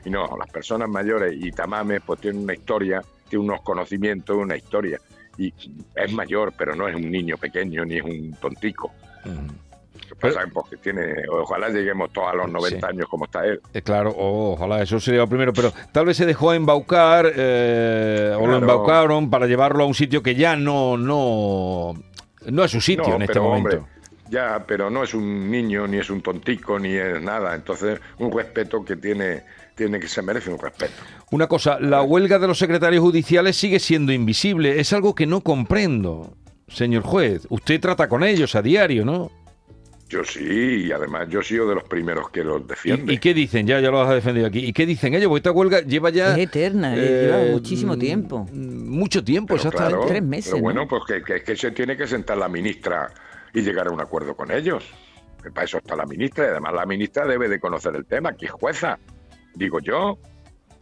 Y 0.04 0.10
no, 0.10 0.36
las 0.38 0.48
personas 0.50 0.88
mayores 0.88 1.34
y 1.36 1.50
Tamames 1.50 2.00
pues 2.06 2.20
tienen 2.20 2.42
una 2.44 2.54
historia, 2.54 3.02
tiene 3.28 3.44
unos 3.44 3.62
conocimientos, 3.62 4.36
una 4.36 4.56
historia. 4.56 5.00
Y 5.36 5.52
es 5.96 6.12
mayor, 6.12 6.52
pero 6.56 6.76
no 6.76 6.86
es 6.88 6.94
un 6.94 7.10
niño 7.10 7.36
pequeño 7.36 7.84
ni 7.84 7.96
es 7.96 8.04
un 8.04 8.32
tontico. 8.40 8.92
mm, 9.24 9.65
Lo 10.08 10.16
que 10.16 10.28
pasa 10.28 10.42
es 10.46 10.52
porque 10.52 10.76
tiene, 10.76 11.14
ojalá 11.30 11.68
lleguemos 11.68 12.12
todos 12.12 12.28
a 12.28 12.34
los 12.34 12.50
90 12.50 12.86
Sí. 12.88 12.92
años 12.94 13.06
como 13.08 13.24
está 13.26 13.44
él. 13.44 13.60
eh, 13.74 13.82
claro, 13.82 14.10
oh, 14.16 14.52
ojalá 14.52 14.82
eso 14.82 14.98
sería 15.00 15.20
lo 15.20 15.28
primero, 15.28 15.52
pero 15.52 15.72
tal 15.92 16.06
vez 16.06 16.16
se 16.16 16.26
dejó 16.26 16.52
embaucar 16.52 17.30
eh, 17.34 18.34
o 18.38 18.46
lo 18.46 18.56
embaucaron 18.56 19.28
para 19.30 19.46
llevarlo 19.46 19.84
a 19.84 19.86
un 19.86 19.94
sitio 19.94 20.22
que 20.22 20.34
ya 20.34 20.56
no, 20.56 20.96
no, 20.96 21.94
no 22.46 22.64
es 22.64 22.70
su 22.70 22.80
sitio 22.80 23.08
No, 23.08 23.16
en 23.16 23.22
este 23.22 23.32
pero, 23.34 23.44
momento. 23.44 23.76
hombre, 23.78 23.90
ya, 24.30 24.64
pero 24.66 24.90
no 24.90 25.04
es 25.04 25.14
un 25.14 25.50
niño, 25.50 25.86
ni 25.86 25.98
es 25.98 26.10
un 26.10 26.20
tontico, 26.20 26.78
ni 26.78 26.94
es 26.94 27.20
nada. 27.22 27.54
Entonces, 27.54 28.00
un 28.18 28.32
respeto 28.36 28.84
que 28.84 28.96
tiene, 28.96 29.42
tiene 29.76 30.00
que 30.00 30.08
se 30.08 30.20
merece 30.22 30.50
un 30.50 30.58
respeto. 30.58 30.94
Una 31.30 31.46
cosa, 31.46 31.78
la 31.78 32.02
huelga 32.02 32.38
de 32.40 32.48
los 32.48 32.58
secretarios 32.58 33.02
judiciales 33.02 33.56
sigue 33.56 33.78
siendo 33.78 34.12
invisible. 34.12 34.80
Es 34.80 34.92
algo 34.92 35.14
que 35.14 35.26
no 35.26 35.42
comprendo, 35.42 36.32
señor 36.66 37.04
juez. 37.04 37.46
Usted 37.50 37.80
trata 37.80 38.08
con 38.08 38.24
ellos 38.24 38.56
a 38.56 38.62
diario, 38.62 39.04
¿no? 39.04 39.30
Yo 40.08 40.22
sí, 40.22 40.84
y 40.86 40.92
además 40.92 41.26
yo 41.28 41.40
he 41.40 41.42
sido 41.44 41.68
de 41.68 41.74
los 41.74 41.84
primeros 41.84 42.30
que 42.30 42.44
los 42.44 42.64
defiende. 42.66 43.12
¿Y, 43.12 43.16
y 43.16 43.18
qué 43.18 43.34
dicen? 43.34 43.66
Ya, 43.66 43.80
ya 43.80 43.90
lo 43.90 44.00
has 44.02 44.14
defendido 44.14 44.46
aquí. 44.46 44.60
¿Y 44.64 44.72
qué 44.72 44.86
dicen 44.86 45.14
ellos? 45.14 45.26
Porque 45.28 45.38
esta 45.38 45.50
huelga 45.50 45.80
lleva 45.80 46.10
ya... 46.10 46.32
Es 46.32 46.38
eterna, 46.44 46.94
eh, 46.96 47.22
lleva 47.22 47.52
muchísimo 47.52 47.98
tiempo. 47.98 48.46
mm, 48.52 48.88
Mucho 48.88 49.24
tiempo, 49.24 49.54
exactamente. 49.56 49.96
claro, 49.96 50.08
Tres 50.08 50.22
meses, 50.22 50.52
Pero 50.52 50.56
¿no? 50.58 50.62
bueno, 50.62 50.86
pues 50.88 51.02
que, 51.08 51.22
que- 51.24 51.42
que 51.42 51.56
se 51.56 51.72
tiene 51.72 51.96
que 51.96 52.06
sentar 52.06 52.38
la 52.38 52.48
ministra 52.48 53.10
y 53.52 53.62
llegar 53.62 53.88
a 53.88 53.90
un 53.90 54.00
acuerdo 54.00 54.36
con 54.36 54.52
ellos. 54.52 54.84
Que 55.42 55.50
para 55.50 55.64
eso 55.64 55.78
está 55.78 55.96
la 55.96 56.06
ministra 56.06 56.44
y 56.44 56.48
además 56.50 56.74
la 56.74 56.86
ministra 56.86 57.26
debe 57.26 57.48
de 57.48 57.58
conocer 57.58 57.96
el 57.96 58.04
tema, 58.06 58.32
que 58.36 58.46
es 58.46 58.52
jueza, 58.52 58.98
digo 59.56 59.80
yo. 59.80 60.18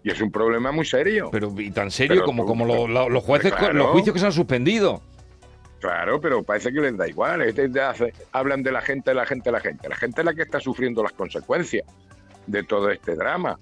Y 0.02 0.10
es 0.10 0.20
un 0.20 0.30
problema 0.30 0.70
muy 0.70 0.84
serio. 0.84 1.30
Pero 1.32 1.50
y 1.58 1.70
tan 1.70 1.90
serio 1.90 2.16
Pero 2.16 2.26
como, 2.26 2.44
como 2.44 2.66
lo- 2.66 2.86
lo- 2.86 3.08
los 3.08 3.22
jueces, 3.24 3.54
Claro. 3.54 3.72
los 3.72 3.86
juicios 3.88 4.12
que 4.12 4.20
se 4.20 4.26
han 4.26 4.32
suspendido. 4.32 5.00
Claro, 5.84 6.18
pero 6.18 6.42
parece 6.42 6.72
que 6.72 6.80
les 6.80 6.96
da 6.96 7.06
igual. 7.06 7.42
Hablan 8.32 8.62
de 8.62 8.72
la 8.72 8.80
gente, 8.80 9.10
de 9.10 9.16
la 9.16 9.26
gente, 9.26 9.50
de 9.50 9.52
la 9.52 9.60
gente. 9.60 9.86
La 9.86 9.96
gente 9.96 10.22
es 10.22 10.24
la 10.24 10.32
que 10.32 10.40
está 10.40 10.58
sufriendo 10.58 11.02
las 11.02 11.12
consecuencias 11.12 11.86
de 12.46 12.62
todo 12.62 12.88
este 12.90 13.14
drama. 13.14 13.60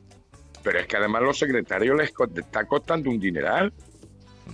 Pero 0.62 0.78
es 0.78 0.86
que 0.86 0.98
además 0.98 1.22
los 1.22 1.36
secretarios 1.36 1.96
les 1.96 2.12
está 2.36 2.64
costando 2.64 3.10
un 3.10 3.18
dineral. 3.18 3.72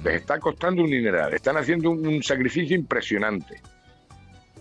Les 0.02 0.14
está 0.14 0.40
costando 0.40 0.82
un 0.82 0.88
dineral. 0.88 1.34
Están 1.34 1.58
haciendo 1.58 1.90
un, 1.90 2.06
un 2.06 2.22
sacrificio 2.22 2.74
impresionante. 2.74 3.60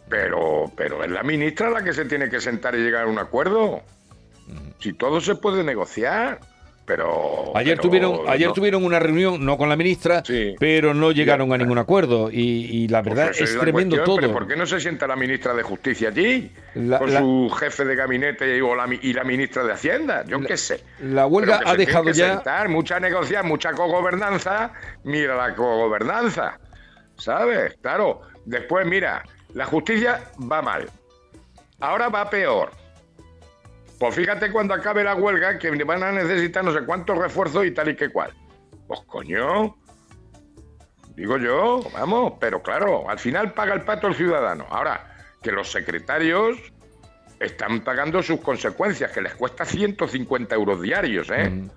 Pero, 0.10 0.70
pero 0.76 1.02
es 1.02 1.10
la 1.10 1.24
ministra 1.24 1.70
la 1.70 1.82
que 1.82 1.94
se 1.94 2.04
tiene 2.04 2.30
que 2.30 2.42
sentar 2.42 2.76
y 2.76 2.80
llegar 2.80 3.04
a 3.04 3.08
un 3.08 3.20
acuerdo. 3.20 3.84
Si 4.80 4.92
todo 4.92 5.22
se 5.22 5.36
puede 5.36 5.64
negociar. 5.64 6.42
Pero. 6.88 7.52
Ayer 7.54 7.76
pero 7.76 7.82
tuvieron, 7.90 8.20
ayer 8.30 8.48
no. 8.48 8.54
tuvieron 8.54 8.86
una 8.86 8.98
reunión, 8.98 9.44
no 9.46 9.58
con 9.58 9.68
la 9.68 9.76
ministra, 9.76 10.24
Sí. 10.24 10.56
pero 10.58 10.94
no 10.94 11.12
llegaron 11.12 11.52
a 11.52 11.58
ningún 11.58 11.78
acuerdo. 11.78 12.32
Y, 12.32 12.40
y 12.40 12.88
la 12.88 13.04
Pues 13.04 13.14
verdad 13.14 13.32
es 13.38 13.54
la 13.56 13.60
tremendo 13.60 13.98
cuestión, 13.98 14.16
Pero 14.16 14.28
todo. 14.30 14.40
¿por 14.40 14.48
qué 14.48 14.56
no 14.56 14.66
se 14.66 14.80
sienta 14.80 15.06
la 15.06 15.18
ministra 15.18 15.54
de 15.54 15.64
Justicia 15.64 16.08
allí? 16.08 16.50
La- 16.76 17.00
con 17.00 17.14
la- 17.14 17.20
su 17.20 17.50
jefe 17.60 17.84
de 17.84 17.94
gabinete 17.94 18.62
o 18.62 18.74
y 19.02 19.12
la 19.12 19.24
ministra 19.26 19.66
de 19.66 19.74
Hacienda. 19.74 20.24
Yo 20.28 20.40
qué 20.40 20.56
sé. 20.56 20.82
La 21.02 21.28
huelga 21.28 21.58
Pero 21.60 21.70
ha 21.72 21.76
dejado 21.76 22.06
que 22.06 22.14
ya. 22.14 22.36
sentar, 22.36 22.70
mucha 22.70 23.02
negociación, 23.02 23.50
mucha 23.50 23.74
cogobernanza. 23.74 24.72
Mira 25.04 25.36
la 25.36 25.54
cogobernanza. 25.56 26.58
¿Sabes? 27.18 27.76
Claro. 27.82 28.22
Después, 28.46 28.86
mira, 28.86 29.24
la 29.56 29.66
justicia 29.66 30.22
va 30.50 30.62
mal. 30.62 30.90
Ahora 31.82 32.08
va 32.08 32.30
peor. 32.30 32.72
Pues 34.00 34.16
fíjate 34.16 34.52
cuando 34.52 34.74
acabe 34.74 35.04
la 35.04 35.16
huelga 35.16 35.58
que 35.58 35.72
van 35.84 36.04
a 36.04 36.12
necesitar 36.12 36.64
no 36.64 36.72
sé 36.72 36.86
cuántos 36.86 37.18
refuerzos 37.18 37.66
y 37.66 37.72
tal 37.72 37.90
y 37.90 37.96
que 37.96 38.10
cual. 38.10 38.32
Pues 38.88 39.02
coño. 39.08 39.76
Digo 41.16 41.38
yo, 41.38 41.82
vamos, 41.94 42.34
pero 42.40 42.62
claro, 42.62 43.10
al 43.10 43.18
final 43.18 43.54
paga 43.54 43.74
el 43.74 43.82
pato 43.82 44.08
el 44.08 44.14
ciudadano. 44.14 44.68
Ahora, 44.70 45.16
que 45.42 45.52
los 45.52 45.72
secretarios 45.72 46.58
están 47.40 47.84
pagando 47.84 48.22
sus 48.22 48.40
consecuencias, 48.40 49.12
que 49.12 49.22
les 49.22 49.34
cuesta 49.34 49.66
150 49.66 50.54
euros 50.54 50.80
diarios, 50.82 51.30
¿eh? 51.32 51.50
Mm. 51.50 51.70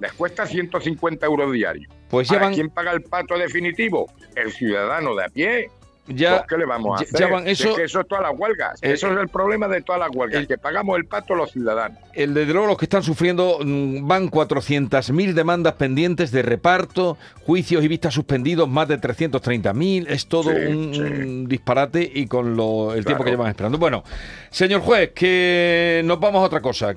Les 0.00 0.12
cuesta 0.12 0.46
150 0.46 1.26
euros 1.26 1.52
diarios. 1.52 1.92
Pues 2.08 2.30
Ahora, 2.30 2.40
ya 2.40 2.46
van, 2.46 2.54
¿Quién 2.54 2.70
paga 2.70 2.92
el 2.92 3.02
pato 3.02 3.36
definitivo? 3.36 4.10
El 4.34 4.52
ciudadano 4.52 5.14
de 5.14 5.24
a 5.24 5.28
pie. 5.28 5.70
Ya, 6.08 6.44
¿Qué 6.48 6.56
le 6.56 6.64
vamos 6.66 7.00
a 7.00 7.04
ya- 7.04 7.08
hacer? 7.08 7.20
ya 7.20 7.26
van, 7.34 7.46
eso- 7.48 7.70
es 7.70 7.76
que 7.76 7.84
eso 7.84 8.00
es 8.00 8.08
todas 8.08 8.22
las 8.22 8.32
huelgas. 8.38 8.82
Eh, 8.82 8.92
eso 8.92 9.12
es 9.12 9.18
el 9.18 9.28
problema 9.28 9.68
de 9.68 9.82
todas 9.82 10.00
las 10.00 10.10
huelgas, 10.14 10.40
el- 10.40 10.48
que 10.48 10.58
pagamos 10.58 10.96
el 10.98 11.06
pato 11.06 11.34
los 11.34 11.50
ciudadanos. 11.52 11.98
el 12.14 12.34
de 12.34 12.46
luego 12.46 12.66
los 12.66 12.78
que 12.78 12.86
están 12.86 13.02
sufriendo 13.02 13.58
mm, 13.64 14.06
van 14.06 14.28
400.000 14.28 15.34
demandas 15.34 15.74
pendientes 15.74 16.30
de 16.32 16.42
reparto, 16.42 17.16
juicios 17.46 17.84
y 17.84 17.88
vistas 17.88 18.14
suspendidos, 18.14 18.68
más 18.68 18.88
de 18.88 18.98
330.000. 18.98 20.06
Es 20.08 20.26
todo 20.26 20.50
Sí, 20.50 20.56
un, 20.66 20.94
sí. 20.94 21.00
un 21.00 21.48
disparate 21.48 22.10
y 22.12 22.26
con 22.26 22.56
lo, 22.56 22.94
el 22.94 23.04
tiempo 23.04 23.24
que 23.24 23.30
llevan 23.30 23.48
esperando. 23.48 23.78
Bueno, 23.78 24.02
señor 24.50 24.80
juez, 24.80 25.12
que 25.14 26.02
nos 26.04 26.18
vamos 26.18 26.42
a 26.42 26.46
otra 26.46 26.60
cosa. 26.60 26.94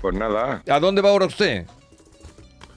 Pues 0.00 0.14
nada, 0.16 0.62
¿A 0.68 0.80
dónde 0.80 1.00
va 1.00 1.10
ahora 1.10 1.26
usted? 1.26 1.64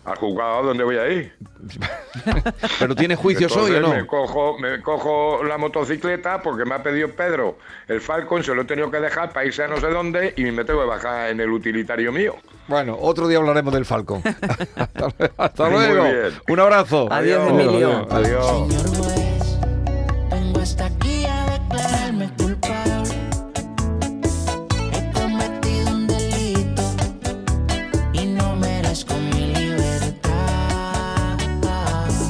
Al 0.06 0.18
juzgado, 0.18 0.64
¿dónde 0.64 0.84
voy 0.84 0.98
a 0.98 1.08
ir? 1.08 1.34
¿Pero 2.80 2.96
tiene 2.96 3.16
juicios 3.16 3.56
hoy 3.58 3.72
o 3.72 3.78
Entonces 3.78 3.82
no? 3.82 4.02
Me 4.02 4.08
cojo, 4.08 4.58
me 4.60 4.82
cojo 4.82 5.44
la 5.44 5.58
motocicleta 5.58 6.42
porque 6.42 6.64
me 6.64 6.76
ha 6.76 6.84
pedido 6.84 7.10
Pedro 7.10 7.58
el 7.88 8.02
Falcon, 8.02 8.44
se 8.44 8.54
lo 8.54 8.62
he 8.62 8.66
tenido 8.66 8.92
que 8.92 9.00
dejar 9.00 9.34
para 9.34 9.46
irse 9.46 9.64
a 9.64 9.68
no 9.68 9.78
sé 9.78 9.88
dónde 9.88 10.34
y 10.38 10.44
me 10.52 10.64
tengo 10.64 10.82
que 10.82 10.88
bajar 10.88 11.30
en 11.32 11.40
el 11.40 11.50
utilitario 11.50 12.12
mío. 12.12 12.36
Bueno, 12.68 12.98
otro 13.00 13.28
día 13.28 13.40
hablaremos 13.40 13.74
del 13.74 13.86
Falcon. 13.86 14.22
hasta 15.38 15.70
luego. 15.70 16.04
hasta. 16.04 16.52
Un 16.52 16.60
abrazo. 16.60 17.08
Adiós, 17.12 17.50
Emilio. 17.50 18.08
Adiós. 18.12 18.68
Señor 18.70 19.05